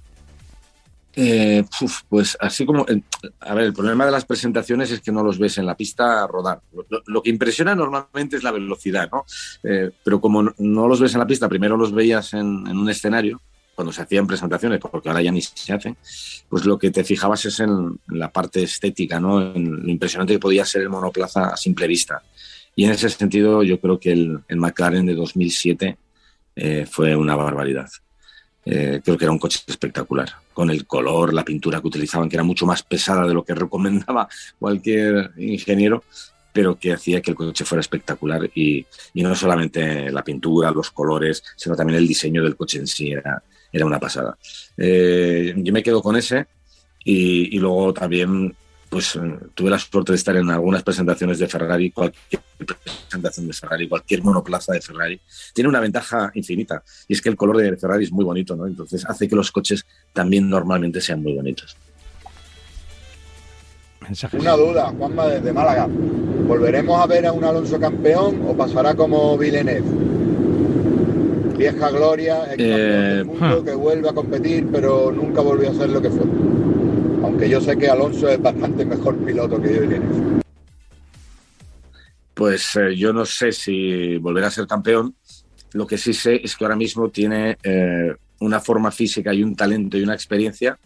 Eh, 1.16 1.64
pues 2.10 2.38
así 2.42 2.66
como, 2.66 2.86
a 3.40 3.54
ver, 3.54 3.66
el 3.66 3.74
problema 3.74 4.06
de 4.06 4.12
las 4.12 4.26
presentaciones 4.26 4.92
es 4.92 5.00
que 5.00 5.12
no 5.12 5.24
los 5.24 5.40
ves 5.40 5.58
en 5.58 5.66
la 5.66 5.78
pista 5.78 6.28
rodar. 6.28 6.62
Lo, 7.06 7.24
que 7.24 7.30
impresiona 7.30 7.74
normalmente 7.74 8.36
es 8.36 8.44
la 8.44 8.52
velocidad, 8.52 9.10
¿no? 9.12 9.26
Eh, 9.64 9.92
pero 10.04 10.20
como 10.20 10.44
no, 10.58 10.88
los 10.88 11.00
ves 11.00 11.14
en 11.14 11.20
la 11.20 11.28
pista, 11.28 11.48
primero 11.48 11.78
los 11.78 11.94
veías 11.94 12.34
en, 12.34 12.68
un 12.68 12.90
escenario, 12.90 13.42
cuando 13.76 13.94
se 13.94 14.02
hacían 14.02 14.28
presentaciones, 14.28 14.80
porque 14.80 15.10
ahora 15.10 15.22
ya 15.22 15.32
ni 15.32 15.42
se 15.42 15.74
hacen, 15.74 15.98
pues 16.50 16.66
lo 16.66 16.78
que 16.78 16.92
te 16.92 17.04
fijabas 17.04 17.46
es 17.46 17.60
en, 17.60 18.00
la 18.08 18.32
parte 18.32 18.64
estética, 18.64 19.20
¿no? 19.20 19.56
En 19.56 19.84
lo 19.84 19.90
impresionante 19.90 20.34
que 20.34 20.40
podía 20.40 20.66
ser 20.66 20.82
el 20.82 20.90
monoplaza 20.90 21.50
a 21.50 21.58
simple 21.58 21.88
vista. 21.88 22.22
Y 22.76 22.84
en 22.86 22.92
ese 22.92 23.10
sentido 23.10 23.64
yo 23.64 23.80
creo 23.80 24.00
que 24.00 24.12
el, 24.12 24.42
McLaren 24.50 25.06
de 25.06 25.16
2007 25.16 25.98
eh, 26.58 26.86
fue 26.90 27.16
una 27.16 27.36
barbaridad. 27.36 27.90
Eh, 28.66 29.00
creo 29.04 29.18
que 29.18 29.26
era 29.26 29.32
un 29.32 29.38
coche 29.38 29.60
espectacular, 29.68 30.28
con 30.54 30.72
el 30.72 30.88
color, 30.88 31.34
la 31.34 31.46
pintura 31.46 31.80
que 31.80 31.88
utilizaban, 31.88 32.28
que 32.28 32.36
era 32.36 32.44
mucho 32.44 32.66
más 32.66 32.82
pesada 32.82 33.28
de 33.28 33.34
lo 33.34 33.44
que 33.46 33.54
recomendaba 33.56 34.28
cualquier 34.60 35.32
ingeniero, 35.38 36.04
pero 36.52 36.80
que 36.80 36.94
hacía 36.94 37.22
que 37.22 37.32
el 37.32 37.38
coche 37.38 37.66
fuera 37.66 37.82
espectacular 37.82 38.50
y, 38.56 38.86
no 39.16 39.36
solamente 39.36 40.10
la 40.12 40.24
pintura, 40.24 40.72
los 40.72 40.90
colores, 40.92 41.44
sino 41.56 41.76
también 41.76 42.00
el 42.00 42.08
diseño 42.08 42.44
del 42.44 42.56
coche 42.56 42.80
en 42.80 42.88
sí 42.88 43.12
era, 43.12 43.44
era 43.72 43.86
una 43.86 44.00
pasada. 44.00 44.38
Eh, 44.78 45.54
yo 45.58 45.74
me 45.74 45.84
quedo 45.84 46.02
con 46.02 46.16
ese 46.16 46.48
y, 47.04 47.56
y 47.56 47.60
luego 47.60 47.94
también 47.94 48.56
pues 48.90 49.16
eh, 49.16 49.20
tuve 49.54 49.70
la 49.70 49.80
suerte 49.80 50.12
de 50.12 50.18
estar 50.18 50.36
en 50.36 50.50
algunas 50.50 50.84
presentaciones 50.84 51.40
de 51.40 51.48
Ferrari, 51.48 51.92
cualquier 51.92 52.42
presentación 52.58 53.48
de 53.48 53.54
Ferrari, 53.54 53.90
cualquier 53.90 54.24
monoplaza 54.24 54.74
de 54.74 54.82
Ferrari, 54.82 55.20
tiene 55.54 55.70
una 55.70 55.80
ventaja 55.80 56.32
infinita 56.36 56.84
y 57.08 57.14
es 57.14 57.22
que 57.22 57.30
el 57.30 57.36
color 57.36 57.58
de 57.58 57.76
Ferrari 57.78 58.04
es 58.06 58.12
muy 58.12 58.24
bonito, 58.24 58.56
¿no? 58.56 58.68
Entonces 58.68 59.06
hace 59.06 59.28
que 59.28 59.36
los 59.36 59.52
coches 59.52 59.86
también 60.14 60.50
normalmente 60.50 61.02
sean 61.02 61.22
muy 61.22 61.34
bonitos. 61.34 61.76
Una 64.34 64.56
duda, 64.56 64.94
Juanma 64.98 65.28
desde 65.28 65.52
Málaga. 65.52 65.88
¿Volveremos 65.88 67.02
a 67.02 67.08
ver 67.08 67.26
a 67.26 67.32
un 67.32 67.44
Alonso 67.44 67.80
campeón 67.80 68.44
o 68.48 68.56
pasará 68.56 68.94
como 68.94 69.36
Villeneuve? 69.36 70.16
Vieja 71.58 71.90
gloria, 71.90 72.54
ex 72.54 72.58
del 72.58 73.22
eh, 73.22 73.24
mundo, 73.24 73.64
que 73.64 73.74
vuelve 73.74 74.10
a 74.10 74.14
competir, 74.14 74.68
pero 74.72 75.12
nunca 75.12 75.42
volvió 75.42 75.72
a 75.72 75.74
ser 75.74 75.90
lo 75.90 76.02
que 76.02 76.10
fue 76.10 76.26
aunque 77.36 77.50
yo 77.50 77.60
sé 77.60 77.78
que 77.78 77.90
Alonso 77.90 78.30
es 78.30 78.42
bastante 78.42 78.86
mejor 78.86 79.18
piloto 79.18 79.62
que 79.62 79.68
Villeneuve. 79.68 80.42
Pues 82.34 82.78
eh, 82.78 82.96
yo 82.96 83.12
no 83.12 83.26
sé 83.26 83.52
si 83.52 84.16
volverá 84.20 84.48
a 84.48 84.52
ser 84.52 84.66
campeón. 84.68 85.14
Lo 85.74 85.86
que 85.86 85.98
sí 85.98 86.14
sé 86.14 86.40
es 86.42 86.56
que 86.56 86.64
ahora 86.64 86.78
mismo 86.78 87.10
tiene 87.10 87.58
eh, 87.62 88.16
una 88.40 88.62
forma 88.62 88.90
física 88.90 89.34
y 89.34 89.44
un 89.44 89.54
talento 89.54 89.98
y 89.98 90.04
una 90.04 90.14
experiencia 90.14 90.80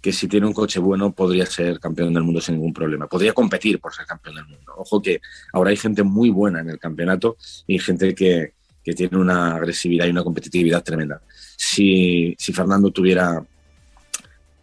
que 0.00 0.12
si 0.12 0.28
tiene 0.28 0.46
un 0.46 0.52
coche 0.52 0.78
bueno 0.78 1.10
podría 1.10 1.46
ser 1.46 1.80
campeón 1.80 2.14
del 2.14 2.22
mundo 2.22 2.40
sin 2.40 2.54
ningún 2.54 2.72
problema. 2.72 3.08
Podría 3.08 3.32
competir 3.32 3.80
por 3.80 3.92
ser 3.92 4.06
campeón 4.06 4.36
del 4.36 4.46
mundo. 4.46 4.74
Ojo 4.76 5.02
que 5.02 5.20
ahora 5.52 5.70
hay 5.70 5.76
gente 5.76 6.04
muy 6.04 6.30
buena 6.30 6.60
en 6.60 6.70
el 6.70 6.78
campeonato 6.78 7.36
y 7.66 7.80
gente 7.80 8.14
que, 8.14 8.52
que 8.84 8.92
tiene 8.92 9.18
una 9.18 9.56
agresividad 9.56 10.06
y 10.06 10.10
una 10.10 10.22
competitividad 10.22 10.84
tremenda. 10.84 11.20
Si, 11.56 12.36
si 12.38 12.52
Fernando 12.52 12.92
tuviera, 12.92 13.44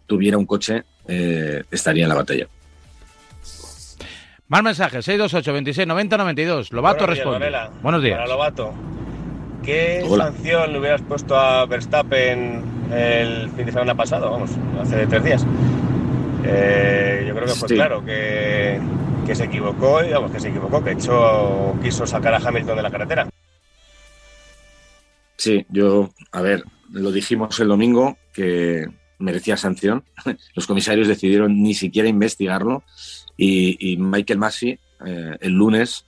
tuviera 0.06 0.38
un 0.38 0.46
coche, 0.46 0.82
eh, 1.08 1.62
estaría 1.70 2.04
en 2.04 2.08
la 2.08 2.14
batalla. 2.14 2.46
Más 4.48 4.62
mensajes, 4.62 5.04
628 5.04 5.52
26 5.52 5.88
90 5.88 6.16
92. 6.18 6.72
Lobato 6.72 7.06
responde. 7.06 7.50
Buenos 7.82 8.02
días. 8.02 8.28
Lobato. 8.28 8.72
¿Qué 9.62 10.04
sanción 10.16 10.72
le 10.72 10.78
hubieras 10.78 11.02
puesto 11.02 11.36
a 11.36 11.66
Verstappen 11.66 12.62
el 12.92 13.50
fin 13.50 13.66
de 13.66 13.72
semana 13.72 13.96
pasado? 13.96 14.30
Vamos, 14.30 14.52
hace 14.80 15.06
tres 15.08 15.24
días. 15.24 15.44
Eh, 16.44 17.24
yo 17.26 17.34
creo 17.34 17.46
que 17.46 17.54
fue 17.54 17.68
claro 17.70 18.04
que, 18.04 18.78
que, 19.26 19.34
se 19.34 19.44
equivocó 19.44 20.04
y 20.04 20.12
vamos, 20.12 20.30
que 20.30 20.38
se 20.38 20.50
equivocó, 20.50 20.84
que 20.84 20.92
hecho 20.92 21.74
quiso 21.82 22.06
sacar 22.06 22.34
a 22.34 22.36
Hamilton 22.36 22.76
de 22.76 22.82
la 22.82 22.90
carretera. 22.92 23.28
Sí, 25.36 25.66
yo, 25.68 26.10
a 26.30 26.42
ver, 26.42 26.62
lo 26.92 27.10
dijimos 27.10 27.58
el 27.58 27.66
domingo 27.68 28.16
que 28.32 28.86
merecía 29.18 29.56
sanción. 29.56 30.04
Los 30.54 30.66
comisarios 30.66 31.08
decidieron 31.08 31.62
ni 31.62 31.74
siquiera 31.74 32.08
investigarlo 32.08 32.82
y, 33.36 33.96
Michael 33.98 34.38
Massey 34.38 34.78
eh, 35.04 35.36
el 35.40 35.52
lunes, 35.52 36.06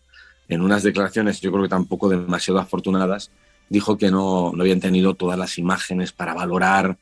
en 0.49 0.63
unas 0.63 0.83
declaraciones 0.83 1.41
yo 1.41 1.51
creo 1.53 1.65
que 1.65 1.69
tampoco 1.69 2.09
demasiado 2.09 2.59
afortunadas, 2.59 3.31
dijo 3.69 3.99
que 3.99 4.11
no, 4.11 4.53
no 4.55 4.63
habían 4.63 4.81
tenido 4.81 5.15
todas 5.15 5.39
las 5.39 5.59
imágenes 5.59 6.13
para 6.13 6.33
valorar 6.33 6.97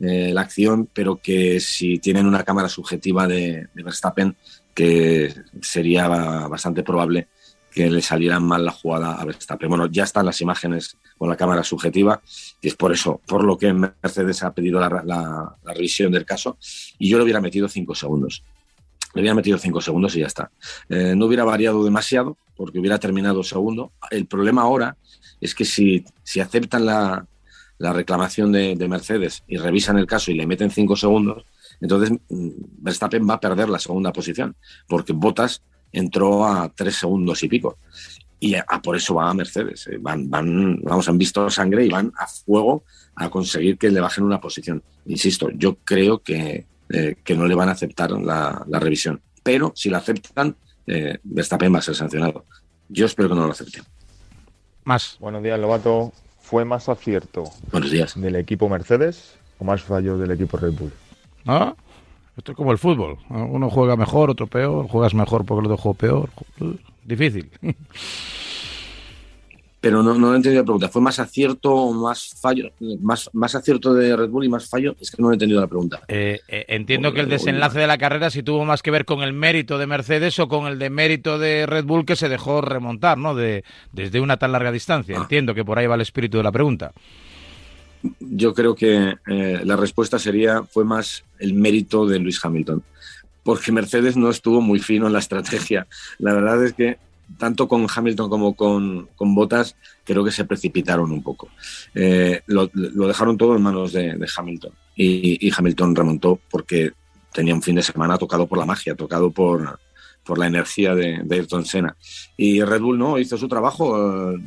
eh, 0.00 0.30
la 0.32 0.40
acción, 0.42 0.88
pero 0.92 1.16
que 1.16 1.60
si 1.60 1.98
tienen 1.98 2.26
una 2.26 2.42
cámara 2.42 2.68
subjetiva 2.68 3.26
de, 3.26 3.68
de 3.74 3.82
Verstappen, 3.82 4.34
que 4.74 5.34
sería 5.60 6.08
bastante 6.08 6.82
probable 6.82 7.28
que 7.76 7.90
le 7.90 8.00
saliera 8.00 8.40
mal 8.40 8.64
la 8.64 8.72
jugada 8.72 9.16
a 9.16 9.24
Verstappen. 9.26 9.68
Bueno, 9.68 9.84
ya 9.84 10.04
están 10.04 10.24
las 10.24 10.40
imágenes 10.40 10.96
con 11.18 11.28
la 11.28 11.36
cámara 11.36 11.62
subjetiva, 11.62 12.22
y 12.62 12.68
es 12.68 12.74
por 12.74 12.90
eso, 12.90 13.20
por 13.26 13.44
lo 13.44 13.58
que 13.58 13.70
Mercedes 13.70 14.42
ha 14.42 14.54
pedido 14.54 14.80
la, 14.80 15.54
revisión 15.62 16.10
del 16.10 16.24
caso, 16.24 16.56
y 16.98 17.10
yo 17.10 17.18
le 17.18 17.24
hubiera 17.24 17.42
metido 17.42 17.68
cinco 17.68 17.94
segundos. 17.94 18.42
Le 19.12 19.20
hubiera 19.20 19.34
metido 19.34 19.58
cinco 19.58 19.82
segundos 19.82 20.16
y 20.16 20.20
ya 20.20 20.26
está. 20.26 20.50
Eh, 20.88 21.12
no 21.14 21.26
hubiera 21.26 21.44
variado 21.44 21.84
demasiado, 21.84 22.38
porque 22.56 22.78
hubiera 22.78 22.98
terminado 22.98 23.42
segundo. 23.42 23.92
El 24.10 24.24
problema 24.24 24.62
ahora 24.62 24.96
es 25.38 25.54
que 25.54 25.66
si, 25.66 26.02
si 26.22 26.40
aceptan 26.40 26.86
la, 26.86 27.26
reclamación 27.78 28.52
de, 28.52 28.74
de, 28.74 28.88
Mercedes 28.88 29.42
y 29.46 29.58
revisan 29.58 29.98
el 29.98 30.06
caso 30.06 30.30
y 30.30 30.34
le 30.34 30.46
meten 30.46 30.70
cinco 30.70 30.96
segundos, 30.96 31.44
entonces 31.82 32.10
mm, 32.30 32.48
Verstappen 32.78 33.28
va 33.28 33.34
a 33.34 33.40
perder 33.40 33.68
la 33.68 33.78
segunda 33.78 34.14
posición, 34.14 34.56
porque 34.88 35.12
Bottas 35.12 35.60
entró 35.92 36.44
a 36.44 36.68
tres 36.74 36.96
segundos 36.96 37.42
y 37.42 37.48
pico. 37.48 37.78
Y 38.38 38.54
a, 38.54 38.64
por 38.82 38.96
eso 38.96 39.14
va 39.14 39.30
a 39.30 39.34
Mercedes. 39.34 39.86
Eh, 39.86 39.98
van, 39.98 40.28
van, 40.28 40.80
vamos, 40.82 41.08
han 41.08 41.18
visto 41.18 41.48
sangre 41.50 41.84
y 41.84 41.88
van 41.88 42.12
a 42.18 42.26
fuego 42.26 42.84
a 43.14 43.30
conseguir 43.30 43.78
que 43.78 43.90
le 43.90 44.00
bajen 44.00 44.24
una 44.24 44.40
posición. 44.40 44.82
Insisto, 45.06 45.50
yo 45.50 45.76
creo 45.76 46.18
que, 46.18 46.66
eh, 46.90 47.16
que 47.24 47.34
no 47.34 47.46
le 47.46 47.54
van 47.54 47.68
a 47.68 47.72
aceptar 47.72 48.10
la, 48.10 48.64
revisión. 48.72 49.20
Pero 49.42 49.72
si 49.74 49.88
la 49.88 49.98
aceptan, 49.98 50.56
eh, 50.86 51.18
Verstappen 51.24 51.74
va 51.74 51.78
a 51.78 51.82
ser 51.82 51.94
sancionado. 51.94 52.44
Yo 52.88 53.06
espero 53.06 53.28
que 53.28 53.34
no 53.34 53.46
lo 53.46 53.52
acepten. 53.52 53.84
Más. 54.84 55.16
Buenos 55.18 55.42
días, 55.42 55.58
Lobato. 55.58 56.12
¿Fue 56.38 56.64
más 56.64 56.88
acierto 56.88 57.42
Buenos 57.72 57.90
días. 57.90 58.20
del 58.20 58.36
equipo 58.36 58.68
Mercedes 58.68 59.34
o 59.58 59.64
más 59.64 59.82
fallo 59.82 60.16
del 60.16 60.30
equipo 60.30 60.56
Red 60.56 60.74
Bull? 60.74 60.92
¿Ah? 61.44 61.74
Esto 62.36 62.52
es 62.52 62.56
como 62.56 62.72
el 62.72 62.78
fútbol. 62.78 63.18
Uno 63.30 63.70
juega 63.70 63.96
mejor, 63.96 64.30
otro 64.30 64.46
peor. 64.46 64.86
Juegas 64.88 65.14
mejor 65.14 65.44
porque 65.44 65.60
el 65.66 65.72
otro 65.72 65.76
juega 65.78 65.98
peor. 65.98 66.30
Difícil. 67.04 67.50
Pero 69.80 70.02
no, 70.02 70.14
no 70.14 70.32
he 70.32 70.36
entendido 70.36 70.62
la 70.62 70.64
pregunta. 70.64 70.88
¿Fue 70.88 71.00
más 71.00 71.18
acierto 71.18 71.72
o 71.72 71.92
más 71.92 72.34
fallo? 72.40 72.72
Más, 73.00 73.30
más 73.32 73.54
acierto 73.54 73.94
de 73.94 74.16
Red 74.16 74.28
Bull 74.28 74.44
y 74.44 74.48
más 74.48 74.68
fallo? 74.68 74.96
Es 75.00 75.10
que 75.10 75.22
no 75.22 75.30
he 75.30 75.34
entendido 75.34 75.60
la 75.60 75.68
pregunta. 75.68 76.00
Eh, 76.08 76.40
eh, 76.48 76.64
entiendo 76.68 77.12
que 77.12 77.20
el 77.20 77.28
desenlace 77.28 77.78
de 77.78 77.86
la 77.86 77.96
carrera 77.96 78.28
sí 78.30 78.42
tuvo 78.42 78.64
más 78.64 78.82
que 78.82 78.90
ver 78.90 79.04
con 79.04 79.22
el 79.22 79.32
mérito 79.32 79.78
de 79.78 79.86
Mercedes 79.86 80.38
o 80.40 80.48
con 80.48 80.66
el 80.66 80.78
de 80.78 80.90
mérito 80.90 81.38
de 81.38 81.66
Red 81.66 81.84
Bull 81.84 82.04
que 82.04 82.16
se 82.16 82.28
dejó 82.28 82.60
remontar, 82.62 83.16
¿no? 83.16 83.34
De, 83.34 83.64
desde 83.92 84.20
una 84.20 84.38
tan 84.38 84.52
larga 84.52 84.72
distancia. 84.72 85.16
Ah. 85.18 85.22
Entiendo 85.22 85.54
que 85.54 85.64
por 85.64 85.78
ahí 85.78 85.86
va 85.86 85.94
el 85.94 86.00
espíritu 86.00 86.38
de 86.38 86.42
la 86.42 86.52
pregunta 86.52 86.92
yo 88.20 88.54
creo 88.54 88.74
que 88.74 89.16
eh, 89.26 89.60
la 89.64 89.76
respuesta 89.76 90.18
sería 90.18 90.62
fue 90.62 90.84
más 90.84 91.24
el 91.38 91.54
mérito 91.54 92.06
de 92.06 92.18
Luis 92.18 92.42
Hamilton, 92.42 92.82
porque 93.42 93.72
Mercedes 93.72 94.16
no 94.16 94.30
estuvo 94.30 94.60
muy 94.60 94.78
fino 94.78 95.06
en 95.06 95.12
la 95.12 95.18
estrategia. 95.20 95.86
La 96.18 96.32
verdad 96.34 96.64
es 96.64 96.72
que 96.72 96.98
tanto 97.38 97.68
con 97.68 97.86
Hamilton 97.92 98.30
como 98.30 98.54
con, 98.54 99.08
con 99.16 99.34
Bottas 99.34 99.76
creo 100.04 100.24
que 100.24 100.30
se 100.30 100.44
precipitaron 100.44 101.10
un 101.10 101.22
poco. 101.22 101.48
Eh, 101.94 102.42
lo, 102.46 102.68
dejaron 102.68 103.36
todo 103.36 103.56
en 103.56 103.62
manos 103.62 103.92
de, 103.92 104.16
Hamilton 104.36 104.72
y, 104.94 105.50
Hamilton 105.54 105.96
remontó 105.96 106.40
porque 106.50 106.92
tenía 107.32 107.54
un 107.54 107.62
fin 107.62 107.76
de 107.76 107.82
semana 107.82 108.18
tocado 108.18 108.46
por 108.46 108.58
la 108.58 108.66
magia, 108.66 108.94
tocado 108.94 109.30
por, 109.30 109.78
por 110.24 110.38
la 110.38 110.46
energía 110.46 110.94
de, 110.94 111.20
de, 111.22 111.36
Ayrton 111.36 111.66
Senna. 111.66 111.96
Y 112.36 112.62
Red 112.62 112.80
Bull 112.80 112.98
no, 112.98 113.18
hizo 113.18 113.36
su 113.36 113.48
trabajo. 113.48 114.32
Eh, 114.32 114.38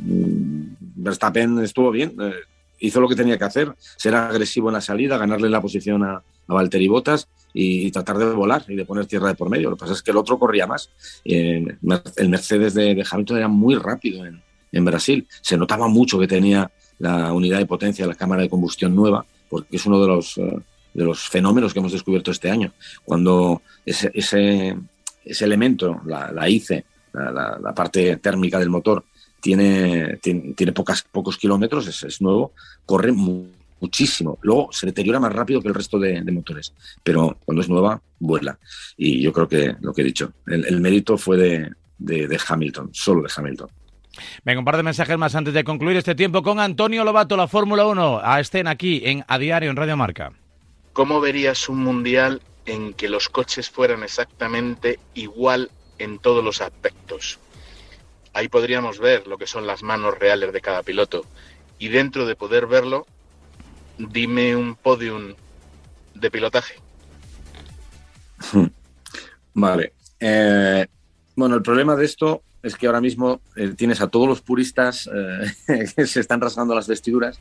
Verstappen 0.79 1.59
estuvo 1.59 1.91
bien 1.91 2.15
hizo 2.79 3.01
lo 3.01 3.07
que 3.07 3.15
tenía 3.15 3.38
que 3.38 3.45
hacer, 3.45 3.74
ser 3.98 4.15
agresivo 4.15 4.69
en 4.69 4.74
la 4.75 4.81
salida, 4.81 5.17
ganarle 5.17 5.50
la 5.50 5.62
posición 5.62 6.03
a, 6.03 6.24
a 6.50 6.53
Valtteri 6.53 6.88
Bottas 6.88 7.27
y, 7.53 7.89
tratar 7.91 8.17
de 8.17 8.25
volar 8.25 8.65
y 8.67 8.75
de 8.75 8.86
poner 8.86 9.05
tierra 9.05 9.29
de 9.29 9.36
por 9.36 9.50
medio. 9.50 9.69
Lo 9.69 9.75
que 9.75 9.81
pasa 9.81 9.93
es 9.93 10.01
que 10.01 10.12
el 10.12 10.17
otro 10.17 10.38
corría 10.38 10.67
más. 10.67 10.89
el 11.24 11.77
Mercedes 12.29 12.74
de, 12.74 13.05
Hamilton 13.09 13.38
era 13.38 13.48
muy 13.48 13.75
rápido 13.75 14.25
en, 14.25 14.86
Brasil. 14.86 15.27
Se 15.41 15.57
notaba 15.57 15.88
mucho 15.88 16.19
que 16.19 16.27
tenía 16.27 16.69
la 17.00 17.31
unidad 17.33 17.59
de 17.59 17.65
potencia, 17.65 18.05
la 18.05 18.15
cámara 18.15 18.41
de 18.41 18.50
combustión 18.50 18.95
nueva, 18.95 19.25
porque 19.50 19.77
es 19.77 19.86
uno 19.86 20.01
de 20.01 20.07
los, 20.07 20.38
eh, 20.38 20.59
de 20.93 21.03
los 21.03 21.27
fenómenos 21.27 21.74
que 21.74 21.79
hemos 21.79 21.91
descubierto 21.91 22.31
este 22.31 22.51
año. 22.51 22.74
Cuando 23.03 23.62
ese, 23.86 24.12
ese, 24.13 24.75
ese 25.24 25.45
elemento, 25.45 26.01
la, 26.05 26.48
ICE, 26.50 26.86
la, 27.13 27.74
parte 27.75 28.17
térmica 28.17 28.59
del 28.59 28.69
motor, 28.69 29.05
tiene, 29.39 30.17
tiene, 30.17 30.72
pocas, 30.74 31.03
pocos 31.03 31.38
kilómetros, 31.38 31.88
es, 31.88 32.03
es 32.03 32.22
nuevo, 32.22 32.53
corre 32.86 33.12
muchísimo. 33.12 34.38
Luego 34.41 34.69
se 34.72 34.86
deteriora 34.86 35.19
más 35.19 35.34
rápido 35.34 35.62
que 35.62 35.67
el 35.67 35.75
resto 35.75 36.00
de, 36.00 36.22
motores, 36.31 36.74
pero 37.03 37.38
cuando 37.46 37.62
es 37.62 37.69
nueva, 37.69 38.01
vuela. 38.19 38.58
Y 38.98 39.22
yo 39.22 39.31
creo 39.34 39.48
que 39.48 39.75
lo 39.81 39.93
que 39.93 40.01
he 40.01 40.05
dicho, 40.05 40.34
el, 40.48 40.79
mérito 40.81 41.17
fue 41.17 41.38
de, 41.38 41.72
de 41.98 42.39
Hamilton, 42.48 42.89
solo 42.93 43.22
de 43.22 43.31
Hamilton. 43.36 43.69
Venga, 44.43 44.60
un 44.60 44.65
par 44.65 44.77
de 44.77 44.84
mensajes 44.84 45.17
más 45.17 45.36
antes 45.36 45.53
de 45.53 45.63
concluir 45.63 45.98
este 45.98 46.15
tiempo 46.15 46.43
con 46.43 46.60
Antonio 46.60 47.03
Lobato, 47.03 47.38
la 47.38 47.48
Fórmula 47.48 47.86
1, 47.86 48.22
a 48.24 48.39
estén 48.39 48.67
aquí 48.67 49.01
en 49.05 49.24
A 49.27 49.38
Diario 49.38 49.69
en 49.69 49.75
Radio 49.75 49.98
Marca. 49.98 50.34
¿Cómo 50.93 51.22
verías 51.22 51.69
un 51.69 51.79
mundial 51.79 52.41
en 52.65 52.93
que 52.93 53.10
los 53.10 53.29
coches 53.29 53.69
fueran 53.69 54.03
exactamente 54.03 55.00
igual 55.13 55.72
en 55.98 56.19
todos 56.19 56.43
los 56.43 56.62
aspectos? 56.62 57.39
Ahí 58.33 58.48
podríamos 58.48 59.00
ver 59.00 59.27
lo 59.27 59.38
que 59.38 59.48
son 59.48 59.67
las 59.67 59.83
manos 59.83 60.17
reales 60.17 60.53
de 60.53 60.62
cada 60.62 60.83
piloto. 60.83 61.25
Y 61.77 61.88
dentro 61.89 62.25
de 62.25 62.36
poder 62.36 62.67
verlo, 62.67 63.05
dime 63.98 64.55
un 64.55 64.75
podium 64.75 65.33
de 66.13 66.31
pilotaje. 66.31 66.75
Vale. 69.53 69.93
Eh, 70.19 70.88
bueno, 71.36 71.55
el 71.55 71.62
problema 71.62 71.95
de 71.95 72.05
esto 72.05 72.43
es 72.61 72.75
que 72.75 72.87
ahora 72.87 72.99
mismo 72.99 73.39
eh, 73.55 73.73
tienes 73.75 74.01
a 74.01 74.07
todos 74.07 74.27
los 74.27 74.41
puristas 74.41 75.09
eh, 75.13 75.85
que 75.95 76.05
se 76.05 76.19
están 76.19 76.41
rasgando 76.41 76.75
las 76.75 76.87
vestiduras, 76.87 77.39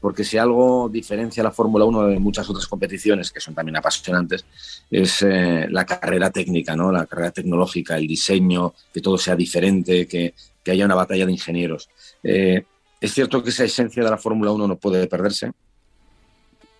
porque 0.00 0.24
si 0.24 0.38
algo 0.38 0.88
diferencia 0.88 1.42
la 1.42 1.52
Fórmula 1.52 1.84
1 1.84 2.08
de 2.08 2.18
muchas 2.18 2.48
otras 2.50 2.66
competiciones, 2.66 3.30
que 3.30 3.40
son 3.40 3.54
también 3.54 3.76
apasionantes, 3.76 4.44
es 4.90 5.22
eh, 5.22 5.66
la 5.70 5.86
carrera 5.86 6.30
técnica, 6.30 6.74
¿no? 6.74 6.90
la 6.90 7.06
carrera 7.06 7.30
tecnológica, 7.30 7.96
el 7.96 8.06
diseño, 8.06 8.74
que 8.92 9.00
todo 9.00 9.18
sea 9.18 9.36
diferente, 9.36 10.06
que, 10.06 10.34
que 10.64 10.70
haya 10.70 10.84
una 10.84 10.94
batalla 10.94 11.26
de 11.26 11.32
ingenieros. 11.32 11.88
es 12.22 13.12
cierto 13.12 13.42
que 13.42 13.50
esa 13.50 13.64
esencia 13.64 14.02
de 14.02 14.10
la 14.10 14.18
Fórmula 14.18 14.50
1 14.50 14.66
no 14.66 14.76
puede 14.76 15.06
perderse, 15.06 15.52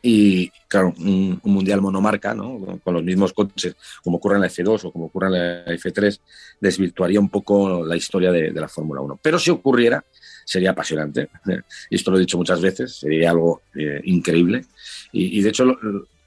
y 0.08 0.52
claro, 0.68 0.94
un, 1.00 1.40
mundial 1.42 1.80
monomarca, 1.80 2.32
¿no? 2.32 2.78
con 2.84 2.94
los 2.94 3.02
mismos 3.02 3.32
coches, 3.32 3.74
como 4.04 4.18
ocurre 4.18 4.36
en 4.36 4.42
la 4.42 4.46
F2 4.46 4.84
o 4.84 4.92
como 4.92 5.06
ocurre 5.06 5.26
en 5.26 5.32
la 5.32 5.66
F3, 5.66 6.20
desvirtuaría 6.60 7.18
un 7.18 7.28
poco 7.28 7.84
la 7.84 7.96
historia 7.96 8.30
de, 8.30 8.52
la 8.52 8.68
Fórmula 8.68 9.00
1. 9.00 9.18
Pero 9.20 9.36
si 9.40 9.50
ocurriera, 9.50 10.04
sería 10.44 10.70
apasionante. 10.70 11.28
Y 11.90 11.96
esto 11.96 12.12
lo 12.12 12.18
he 12.18 12.20
dicho 12.20 12.38
muchas 12.38 12.60
veces, 12.60 12.94
sería 12.94 13.30
algo 13.30 13.62
eh, 13.74 14.00
increíble. 14.04 14.64
Y, 15.10 15.40
de 15.40 15.48
hecho, 15.48 15.64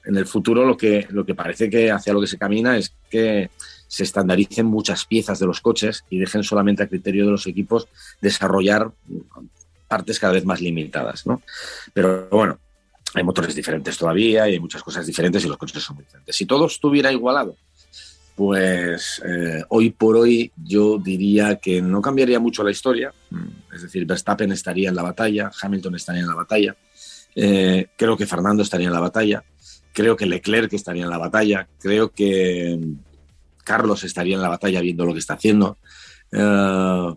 en 0.04 0.16
el 0.16 0.26
futuro 0.26 0.66
lo 0.66 0.76
que, 0.76 1.06
lo 1.08 1.24
que 1.24 1.34
parece 1.34 1.70
que 1.70 1.90
hacia 1.90 2.12
lo 2.12 2.20
que 2.20 2.26
se 2.26 2.36
camina 2.36 2.76
es 2.76 2.92
que 3.08 3.48
se 3.88 4.02
estandaricen 4.02 4.66
muchas 4.66 5.06
piezas 5.06 5.38
de 5.38 5.46
los 5.46 5.62
coches 5.62 6.04
y 6.10 6.18
dejen 6.18 6.42
solamente 6.42 6.82
a 6.82 6.86
criterio 6.86 7.24
de 7.24 7.30
los 7.30 7.46
equipos 7.46 7.88
desarrollar 8.20 8.90
partes 9.88 10.20
cada 10.20 10.34
vez 10.34 10.44
más 10.44 10.60
limitadas. 10.60 11.26
¿no? 11.26 11.40
Pero 11.94 12.28
bueno, 12.30 12.58
hay 13.14 13.22
motores 13.22 13.54
diferentes 13.54 13.96
todavía 13.98 14.48
y 14.48 14.52
hay 14.52 14.60
muchas 14.60 14.82
cosas 14.82 15.06
diferentes 15.06 15.44
y 15.44 15.48
los 15.48 15.56
coches 15.56 15.82
son 15.82 15.96
muy 15.96 16.04
diferentes. 16.04 16.36
Si 16.36 16.46
todo 16.46 16.66
estuviera 16.66 17.10
igualado, 17.10 17.56
pues 18.36 19.20
eh, 19.26 19.64
hoy 19.68 19.90
por 19.90 20.16
hoy 20.16 20.52
yo 20.56 20.98
diría 20.98 21.56
que 21.56 21.82
no 21.82 22.00
cambiaría 22.00 22.38
mucho 22.38 22.62
la 22.62 22.70
historia. 22.70 23.12
Mm, 23.30 23.74
es 23.74 23.82
decir, 23.82 24.06
Verstappen 24.06 24.52
estaría 24.52 24.88
en 24.88 24.94
la 24.94 25.02
batalla, 25.02 25.50
Hamilton 25.60 25.96
estaría 25.96 26.22
en 26.22 26.28
la 26.28 26.34
batalla, 26.34 26.76
eh, 27.34 27.88
creo 27.96 28.16
que 28.16 28.26
Fernando 28.26 28.62
estaría 28.62 28.86
en 28.86 28.92
la 28.92 29.00
batalla, 29.00 29.44
creo 29.92 30.16
que 30.16 30.26
Leclerc 30.26 30.72
estaría 30.72 31.04
en 31.04 31.10
la 31.10 31.18
batalla, 31.18 31.68
creo 31.80 32.10
que 32.12 32.78
Carlos 33.64 34.04
estaría 34.04 34.36
en 34.36 34.42
la 34.42 34.48
batalla 34.48 34.80
viendo 34.80 35.04
lo 35.04 35.12
que 35.12 35.18
está 35.18 35.34
haciendo. 35.34 35.78
Eh, 36.32 37.14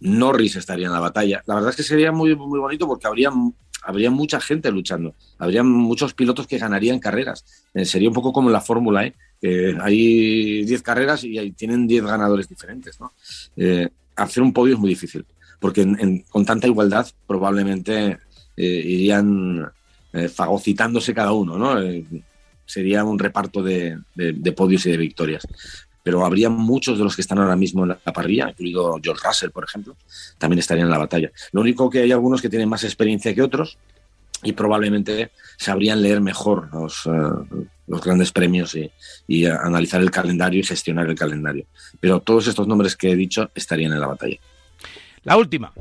Norris 0.00 0.56
estaría 0.56 0.86
en 0.86 0.92
la 0.92 1.00
batalla. 1.00 1.42
La 1.46 1.56
verdad 1.56 1.70
es 1.70 1.76
que 1.76 1.82
sería 1.82 2.12
muy, 2.12 2.34
muy 2.34 2.58
bonito 2.58 2.86
porque 2.86 3.06
habría 3.06 3.30
habría 3.82 4.10
mucha 4.10 4.40
gente 4.40 4.70
luchando, 4.70 5.14
habría 5.38 5.62
muchos 5.62 6.14
pilotos 6.14 6.46
que 6.46 6.58
ganarían 6.58 6.98
carreras. 6.98 7.44
Eh, 7.74 7.84
sería 7.84 8.08
un 8.08 8.14
poco 8.14 8.32
como 8.32 8.50
la 8.50 8.60
Fórmula 8.60 9.06
E, 9.06 9.14
que 9.40 9.76
hay 9.80 10.64
10 10.64 10.82
carreras 10.82 11.24
y 11.24 11.50
tienen 11.52 11.86
10 11.86 12.04
ganadores 12.04 12.48
diferentes. 12.48 12.98
Eh, 13.56 13.88
hacer 14.16 14.42
un 14.42 14.52
podio 14.52 14.74
es 14.74 14.80
muy 14.80 14.90
difícil, 14.90 15.24
porque 15.58 16.22
con 16.28 16.44
tanta 16.44 16.66
igualdad 16.66 17.06
probablemente 17.26 18.18
eh, 18.56 18.82
irían 18.84 19.70
fagocitándose 20.34 21.14
cada 21.14 21.32
uno. 21.32 21.56
¿no? 21.56 21.76
sería 22.66 23.02
un 23.04 23.18
reparto 23.18 23.62
de, 23.62 23.98
de 24.14 24.52
podios 24.52 24.86
y 24.86 24.90
de 24.92 24.96
victorias 24.96 25.46
pero 26.02 26.24
habría 26.24 26.48
muchos 26.48 26.98
de 26.98 27.04
los 27.04 27.14
que 27.14 27.22
están 27.22 27.38
ahora 27.38 27.56
mismo 27.56 27.84
en 27.84 27.90
la 28.04 28.12
parrilla, 28.12 28.50
incluido 28.50 28.98
George 29.02 29.22
Russell, 29.26 29.50
por 29.50 29.64
ejemplo, 29.64 29.96
también 30.38 30.58
estarían 30.58 30.86
en 30.86 30.92
la 30.92 30.98
batalla. 30.98 31.30
Lo 31.52 31.60
único 31.60 31.90
que 31.90 32.00
hay 32.00 32.12
algunos 32.12 32.40
que 32.40 32.48
tienen 32.48 32.68
más 32.68 32.84
experiencia 32.84 33.34
que 33.34 33.42
otros 33.42 33.78
y 34.42 34.52
probablemente 34.52 35.32
sabrían 35.58 36.00
leer 36.00 36.20
mejor 36.20 36.70
los, 36.72 37.06
eh, 37.06 37.60
los 37.86 38.00
grandes 38.00 38.32
premios 38.32 38.76
y, 39.28 39.46
analizar 39.46 40.00
el 40.00 40.10
calendario 40.10 40.60
y 40.60 40.62
gestionar 40.62 41.08
el 41.08 41.14
calendario. 41.14 41.66
Pero 41.98 42.20
todos 42.20 42.46
estos 42.46 42.66
nombres 42.66 42.96
que 42.96 43.10
he 43.10 43.16
dicho 43.16 43.50
estarían 43.54 43.92
en 43.92 44.00
la 44.00 44.06
batalla. 44.06 44.36
La 45.24 45.36
última. 45.36 45.72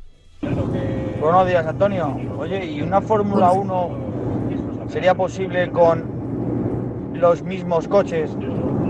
Buenos 0.42 1.48
días, 1.48 1.66
Antonio. 1.66 2.18
Oye, 2.38 2.66
¿y 2.66 2.82
una 2.82 3.02
Fórmula 3.02 3.52
1 3.52 4.88
sería 4.92 5.14
posible 5.14 5.70
con 5.72 7.14
los 7.14 7.44
mismos 7.44 7.88
coches 7.88 8.32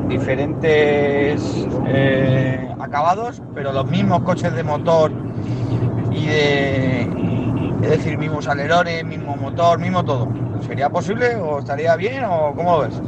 diferentes 0.09 1.41
eh, 1.87 2.67
acabados, 2.79 3.41
pero 3.53 3.71
los 3.71 3.89
mismos 3.89 4.23
coches 4.23 4.53
de 4.53 4.63
motor 4.63 5.11
y 6.11 6.25
de, 6.25 7.01
es 7.83 7.89
decir, 7.89 8.17
mismos 8.17 8.47
alerones, 8.47 9.05
mismo 9.05 9.37
motor, 9.37 9.79
mismo 9.79 10.03
todo. 10.03 10.27
¿Sería 10.65 10.89
posible 10.89 11.35
o 11.35 11.59
estaría 11.59 11.95
bien 11.95 12.25
o 12.25 12.53
cómo 12.55 12.77
lo 12.77 12.89
ves? 12.89 13.01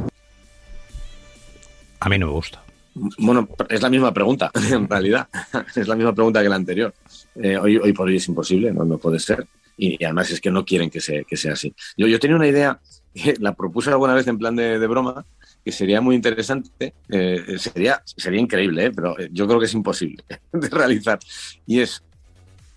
A 2.00 2.08
mí 2.08 2.18
no 2.18 2.26
me 2.26 2.32
gusta. 2.32 2.62
Bueno, 2.94 3.48
es 3.68 3.82
la 3.82 3.90
misma 3.90 4.14
pregunta, 4.14 4.50
en 4.70 4.88
realidad. 4.88 5.28
Es 5.74 5.88
la 5.88 5.96
misma 5.96 6.14
pregunta 6.14 6.42
que 6.42 6.48
la 6.48 6.56
anterior. 6.56 6.94
Eh, 7.34 7.56
hoy, 7.56 7.78
hoy 7.78 7.92
por 7.92 8.08
hoy 8.08 8.16
es 8.16 8.28
imposible, 8.28 8.72
no, 8.72 8.84
no 8.84 8.98
puede 8.98 9.18
ser. 9.18 9.46
Y, 9.76 10.02
además 10.04 10.30
es 10.30 10.40
que 10.40 10.50
no 10.50 10.64
quieren 10.64 10.90
que, 10.90 11.00
que 11.26 11.36
sea 11.36 11.54
así. 11.54 11.74
Yo, 11.96 12.06
yo 12.06 12.20
tenía 12.20 12.36
una 12.36 12.46
idea, 12.46 12.78
la 13.40 13.54
propuse 13.54 13.90
alguna 13.90 14.14
vez 14.14 14.26
en 14.28 14.38
plan 14.38 14.54
de, 14.54 14.78
de 14.78 14.86
broma, 14.86 15.24
que 15.64 15.72
sería 15.72 16.00
muy 16.00 16.16
interesante, 16.16 16.94
eh, 17.08 17.56
sería, 17.58 18.02
sería 18.04 18.40
increíble, 18.40 18.86
¿eh? 18.86 18.90
pero 18.90 19.16
yo 19.30 19.46
creo 19.46 19.60
que 19.60 19.66
es 19.66 19.74
imposible 19.74 20.24
de 20.52 20.68
realizar. 20.68 21.18
Y 21.66 21.80
es 21.80 22.02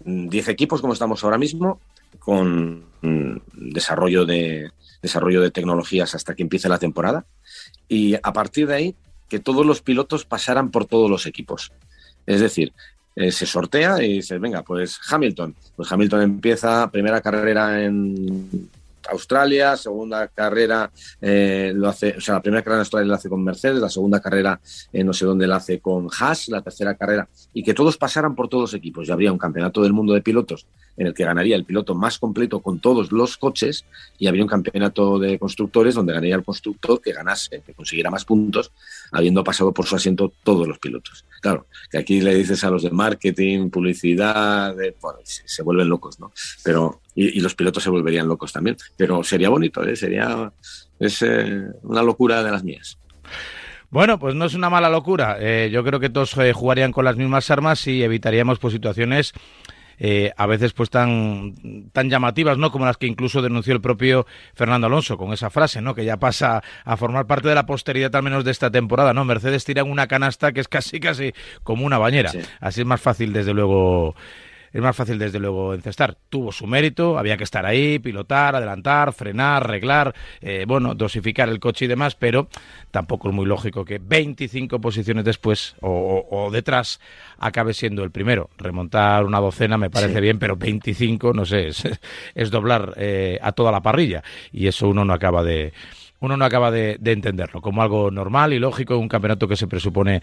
10 0.04 0.50
equipos 0.50 0.82
como 0.82 0.94
estamos 0.94 1.24
ahora 1.24 1.38
mismo, 1.38 1.80
con 2.20 2.86
mm, 3.02 3.38
desarrollo 3.54 4.26
de, 4.26 4.72
desarrollo 5.02 5.42
de 5.42 5.52
tecnologías 5.52 6.16
hasta 6.16 6.36
que 6.36 6.44
empiece 6.44 6.70
la 6.70 6.80
temporada, 6.80 7.26
y 7.88 8.16
a 8.16 8.34
partir 8.34 8.68
de 8.68 8.76
ahí 8.76 8.96
que 9.30 9.40
todos 9.40 9.66
los 9.66 9.82
pilotos 9.82 10.26
pasaran 10.26 10.70
por 10.70 10.86
todos 10.86 11.10
los 11.10 11.26
equipos. 11.26 11.72
Es 12.28 12.40
decir, 12.40 12.74
eh, 13.16 13.32
se 13.32 13.46
sortea 13.46 14.04
y 14.04 14.14
dice, 14.14 14.38
venga, 14.40 14.62
pues 14.62 15.00
Hamilton. 15.10 15.56
Pues 15.76 15.92
Hamilton 15.92 16.22
empieza 16.22 16.92
primera 16.92 17.22
carrera 17.22 17.84
en 17.84 18.70
Australia, 19.10 19.78
segunda 19.78 20.28
carrera 20.28 20.92
eh, 21.22 21.72
lo 21.76 21.88
hace, 21.88 22.16
o 22.18 22.22
sea, 22.22 22.36
la 22.36 22.42
primera 22.42 22.64
carrera 22.64 22.78
en 22.78 22.82
Australia 22.82 23.08
la 23.08 23.16
hace 23.16 23.30
con 23.30 23.44
Mercedes, 23.44 23.80
la 23.80 23.90
segunda 23.90 24.20
carrera 24.20 24.60
eh, 24.92 25.04
no 25.04 25.14
sé 25.14 25.26
dónde 25.26 25.48
la 25.48 25.58
hace 25.58 25.80
con 25.80 26.08
Haas, 26.20 26.48
la 26.50 26.62
tercera 26.62 26.96
carrera, 26.96 27.28
y 27.54 27.64
que 27.64 27.74
todos 27.74 27.98
pasaran 27.98 28.36
por 28.36 28.50
todos 28.50 28.64
los 28.64 28.74
equipos. 28.74 29.08
Y 29.08 29.12
habría 29.12 29.32
un 29.32 29.38
campeonato 29.38 29.82
del 29.82 29.94
mundo 29.94 30.14
de 30.14 30.22
pilotos 30.22 30.68
en 30.98 31.08
el 31.08 31.14
que 31.14 31.26
ganaría 31.26 31.56
el 31.56 31.66
piloto 31.66 31.94
más 31.94 32.18
completo 32.20 32.62
con 32.62 32.80
todos 32.80 33.12
los 33.12 33.38
coches, 33.38 33.86
y 34.18 34.28
habría 34.28 34.44
un 34.44 34.50
campeonato 34.50 35.20
de 35.20 35.38
constructores 35.38 35.96
donde 35.96 36.14
ganaría 36.14 36.36
el 36.36 36.44
constructor 36.44 37.02
que 37.02 37.12
ganase, 37.12 37.62
que 37.66 37.74
consiguiera 37.74 38.10
más 38.10 38.26
puntos, 38.26 38.72
habiendo 39.12 39.44
pasado 39.44 39.74
por 39.74 39.86
su 39.86 39.96
asiento 39.96 40.32
todos 40.44 40.68
los 40.68 40.80
pilotos. 40.80 41.26
Claro, 41.42 41.68
que 41.90 41.98
aquí 41.98 42.22
le 42.22 42.36
dices 42.36 42.64
a 42.64 42.70
los 42.70 42.84
de 42.84 42.92
marketing, 42.92 43.70
publicidad, 43.70 44.76
se, 45.24 45.64
vuelven 45.64 45.90
locos, 45.90 46.20
¿no? 46.20 46.32
Pero, 46.64 47.02
y, 47.16 47.40
los 47.40 47.56
pilotos 47.56 47.82
se 47.82 47.90
volverían 47.90 48.28
locos 48.28 48.52
también. 48.52 48.76
Pero 48.98 49.24
sería 49.24 49.50
bonito, 49.50 49.84
¿eh? 49.84 49.96
Sería 49.96 50.52
es, 51.00 51.22
eh, 51.22 51.64
una 51.84 52.04
locura 52.04 52.44
de 52.44 52.52
las 52.52 52.64
mías. 52.64 53.00
Bueno, 53.90 54.20
pues 54.20 54.36
no 54.36 54.46
es 54.46 54.54
una 54.54 54.70
mala 54.70 54.90
locura. 54.90 55.38
Eh, 55.40 55.70
yo 55.72 55.84
creo 55.84 56.00
que 56.00 56.10
todos 56.10 56.36
jugarían 56.54 56.92
con 56.92 57.06
las 57.06 57.16
mismas 57.16 57.50
armas 57.50 57.88
y 57.88 58.04
evitaríamos 58.04 58.60
pues, 58.60 58.74
situaciones 58.74 59.34
eh, 59.98 60.34
a 60.36 60.46
veces 60.46 60.74
pues 60.74 60.90
tan, 60.90 61.54
tan 61.94 62.10
llamativas, 62.10 62.58
¿no? 62.58 62.72
Como 62.72 62.86
las 62.86 62.98
que 62.98 63.08
incluso 63.08 63.42
denunció 63.42 63.74
el 63.74 63.82
propio 63.82 64.26
Fernando 64.54 64.88
Alonso 64.88 65.18
con 65.18 65.32
esa 65.32 65.50
frase, 65.50 65.82
¿no? 65.82 65.96
Que 65.96 66.04
ya 66.04 66.18
pasa 66.18 66.62
a 66.84 66.98
formar 66.98 67.28
parte 67.28 67.48
de 67.48 67.56
la 67.56 67.66
posteridad 67.66 68.14
al 68.16 68.24
menos 68.24 68.44
de 68.44 68.52
esta 68.52 68.70
temporada, 68.70 69.14
¿no? 69.14 69.24
Mercedes 69.24 69.64
tira 69.64 69.84
una 69.84 70.08
canasta 70.08 70.52
que 70.52 70.60
es 70.60 70.68
casi 70.68 71.00
casi 71.00 71.34
como 71.64 71.86
una 71.86 71.98
bañera. 71.98 72.32
Así 72.60 72.82
es 72.82 72.88
más 72.88 73.00
fácil 73.00 73.32
desde 73.32 73.54
luego 73.54 74.16
es 74.76 74.82
más 74.82 74.94
fácil 74.94 75.18
desde 75.18 75.40
luego 75.40 75.74
encestar. 75.74 76.18
Tuvo 76.28 76.52
su 76.52 76.68
mérito, 76.68 77.18
había 77.18 77.38
que 77.38 77.46
estar 77.46 77.66
ahí, 77.66 77.98
pilotar, 77.98 78.58
adelantar, 78.58 79.14
frenar, 79.14 79.64
arreglar, 79.64 80.14
eh, 80.42 80.66
bueno, 80.68 80.94
dosificar 80.96 81.48
el 81.48 81.62
coche 81.62 81.86
y 81.86 81.88
demás, 81.88 82.16
pero 82.16 82.50
tampoco 82.92 83.30
es 83.30 83.34
muy 83.34 83.46
lógico 83.46 83.86
que 83.86 84.00
25 84.00 84.82
posiciones 84.82 85.24
después 85.24 85.78
o, 85.80 86.50
detrás 86.52 87.00
acabe 87.38 87.74
siendo 87.74 88.04
el 88.04 88.12
primero. 88.12 88.50
Remontar 88.58 89.24
una 89.24 89.40
docena 89.40 89.78
me 89.78 89.90
parece 89.90 90.20
bien, 90.20 90.40
pero 90.40 90.58
25, 90.58 91.32
no 91.32 91.46
sé, 91.46 91.70
es, 92.36 92.52
doblar 92.52 92.96
eh, 92.98 93.40
a 93.42 93.54
toda 93.54 93.72
la 93.72 93.80
parrilla 93.80 94.24
y 94.52 94.68
eso 94.68 94.90
uno 94.90 95.06
no 95.06 95.14
acaba 95.14 95.42
de 95.42 95.72
uno 96.26 96.38
no 96.38 96.46
acaba 96.46 96.72
de, 96.72 97.00
entenderlo 97.04 97.62
como 97.62 97.82
algo 97.82 98.12
normal 98.12 98.54
y 98.54 98.60
lógico 98.60 98.96
en 98.96 99.02
un 99.02 99.08
campeonato 99.08 99.48
que 99.48 99.56
se 99.56 99.68
presupone 99.68 100.22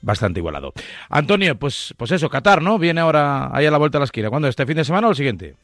bastante 0.00 0.40
igualado. 0.40 0.72
Antonio, 1.08 1.58
pues, 1.58 1.94
pues 1.96 2.10
eso, 2.10 2.28
Qatar, 2.28 2.62
¿no? 2.62 2.78
Viene 2.78 3.00
ahora 3.00 3.54
ahí 3.54 3.66
a 3.66 3.70
la 3.70 3.78
vuelta 3.78 3.98
a 3.98 4.00
la 4.00 4.06
esquina. 4.06 4.30
¿Cuándo? 4.30 4.48
¿Este 4.48 4.66
fin 4.66 4.76
de 4.76 4.84
semana 4.84 5.08
o 5.08 5.10
el 5.10 5.16
siguiente? 5.16 5.54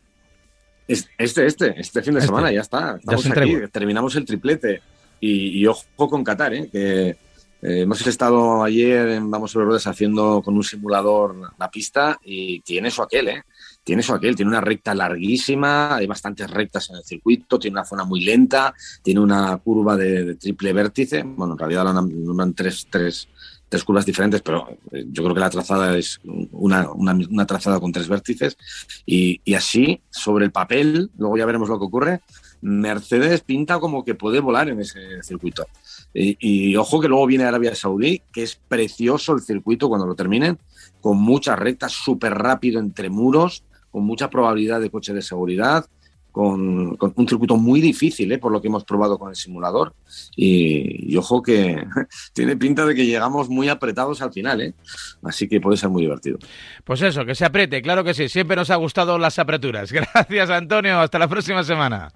Este, 0.86 1.46
este, 1.46 1.80
este 1.80 2.02
fin 2.02 2.14
de 2.14 2.20
este. 2.20 2.28
semana, 2.28 2.50
ya 2.50 2.60
está. 2.60 2.96
Estamos 2.96 3.26
aquí, 3.30 3.56
terminamos 3.70 4.16
el 4.16 4.24
triplete. 4.24 4.82
Y, 5.20 5.66
ojo 5.66 5.84
con 6.08 6.24
Qatar, 6.24 6.54
¿eh? 6.54 6.68
que 6.72 7.08
eh, 7.10 7.16
hemos 7.62 8.06
estado 8.06 8.64
ayer 8.64 9.08
en 9.08 9.30
Vamos 9.30 9.50
sobre 9.50 9.66
Ruedas 9.66 9.86
haciendo 9.86 10.40
con 10.42 10.56
un 10.56 10.64
simulador 10.64 11.52
la 11.58 11.70
pista 11.70 12.18
y 12.24 12.60
tiene 12.60 12.88
eso 12.88 13.02
aquel, 13.02 13.28
¿eh? 13.28 13.42
Tiene 13.90 14.02
eso 14.02 14.14
aquel, 14.14 14.36
tiene 14.36 14.52
una 14.52 14.60
recta 14.60 14.94
larguísima, 14.94 15.96
hay 15.96 16.06
bastantes 16.06 16.48
rectas 16.48 16.90
en 16.90 16.98
el 16.98 17.02
circuito, 17.02 17.58
tiene 17.58 17.74
una 17.74 17.84
zona 17.84 18.04
muy 18.04 18.20
lenta, 18.20 18.72
tiene 19.02 19.18
una 19.18 19.56
curva 19.56 19.96
de, 19.96 20.36
triple 20.36 20.72
vértice, 20.72 21.24
bueno, 21.24 21.54
en 21.54 21.58
realidad 21.58 21.92
nombran 21.92 22.54
tres, 22.54 22.86
tres, 22.88 23.26
tres 23.68 23.82
curvas 23.82 24.06
diferentes, 24.06 24.42
pero 24.42 24.78
eh, 24.92 25.06
yo 25.10 25.24
creo 25.24 25.34
que 25.34 25.40
la 25.40 25.50
trazada 25.50 25.98
es 25.98 26.20
una, 26.52 26.88
una, 26.92 27.44
trazada 27.46 27.80
con 27.80 27.90
tres 27.90 28.06
vértices 28.06 28.56
y, 29.04 29.40
así, 29.54 30.00
sobre 30.08 30.44
el 30.44 30.52
papel, 30.52 31.10
luego 31.18 31.36
ya 31.36 31.46
veremos 31.46 31.68
lo 31.68 31.80
que 31.80 31.86
ocurre, 31.86 32.20
Mercedes 32.60 33.40
pinta 33.40 33.80
como 33.80 34.04
que 34.04 34.14
puede 34.14 34.38
volar 34.38 34.68
en 34.68 34.78
ese 34.78 35.20
circuito. 35.24 35.66
Y, 36.14 36.76
ojo 36.76 37.00
que 37.00 37.08
luego 37.08 37.26
viene 37.26 37.42
Arabia 37.42 37.74
Saudí, 37.74 38.22
que 38.32 38.44
es 38.44 38.54
precioso 38.54 39.32
el 39.32 39.40
circuito 39.40 39.88
cuando 39.88 40.06
lo 40.06 40.14
terminen, 40.14 40.60
con 41.00 41.18
muchas 41.18 41.58
rectas, 41.58 41.90
súper 41.90 42.34
rápido 42.34 42.78
entre 42.78 43.10
muros, 43.10 43.64
con 43.90 44.04
mucha 44.04 44.30
probabilidad 44.30 44.80
de 44.80 44.90
coche 44.90 45.12
de 45.12 45.22
seguridad, 45.22 45.86
con, 46.32 46.96
un 47.16 47.28
circuito 47.28 47.56
muy 47.56 47.80
difícil, 47.80 48.30
¿eh? 48.32 48.38
por 48.38 48.52
lo 48.52 48.60
que 48.60 48.68
hemos 48.68 48.84
probado 48.84 49.18
con 49.18 49.30
el 49.30 49.36
simulador. 49.36 49.94
Y, 50.36 51.16
ojo 51.16 51.42
que 51.42 51.84
tiene 52.32 52.56
pinta 52.56 52.86
de 52.86 52.94
que 52.94 53.06
llegamos 53.06 53.48
muy 53.48 53.68
apretados 53.68 54.22
al 54.22 54.32
final, 54.32 54.60
¿eh? 54.60 54.74
así 55.22 55.48
que 55.48 55.60
puede 55.60 55.76
ser 55.76 55.88
muy 55.88 56.02
divertido. 56.02 56.38
Pues 56.84 57.02
eso, 57.02 57.24
que 57.24 57.34
se 57.34 57.44
apriete, 57.44 57.82
claro 57.82 58.04
que 58.04 58.14
sí, 58.14 58.28
siempre 58.28 58.56
nos 58.56 58.70
ha 58.70 58.76
gustado 58.76 59.18
las 59.18 59.38
apreturas. 59.38 59.92
Gracias, 59.92 60.50
Antonio, 60.50 61.00
hasta 61.00 61.18
la 61.18 61.28
próxima 61.28 61.64
semana. 61.64 62.12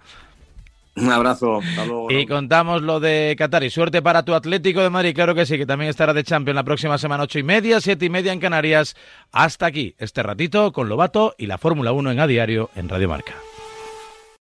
Un 0.97 1.11
abrazo. 1.11 1.61
Y 2.09 2.27
contamos 2.27 2.83
lo 2.83 3.01
de 3.01 3.35
Qatar. 3.37 3.65
Y 3.65 3.71
suerte 3.71 4.01
para 4.01 4.25
tu 4.25 4.35
Atlético 4.35 4.81
de 4.81 4.91
Madrid. 4.91 5.15
Claro 5.15 5.35
que 5.35 5.45
sí, 5.45 5.59
que 5.59 5.67
también 5.67 5.91
estará 5.91 6.13
de 6.13 6.23
Champions 6.23 6.55
la 6.55 6.65
próxima 6.65 6.99
semana, 6.99 7.25
ocho 7.25 7.39
y 7.39 7.43
media, 7.43 7.81
siete 7.81 8.07
y 8.07 8.11
media 8.11 8.33
en 8.33 8.41
Canarias. 8.41 8.95
Hasta 9.33 9.67
aquí, 9.67 9.95
este 9.99 10.23
ratito 10.23 10.73
con 10.73 10.89
Lobato 10.89 11.35
y 11.37 11.47
la 11.47 11.59
Fórmula 11.59 11.93
1 11.93 12.13
en 12.13 12.21
A 12.21 12.27
Diario 12.27 12.71
en 12.77 12.89
Radio 12.89 13.09
Marca. 13.09 13.35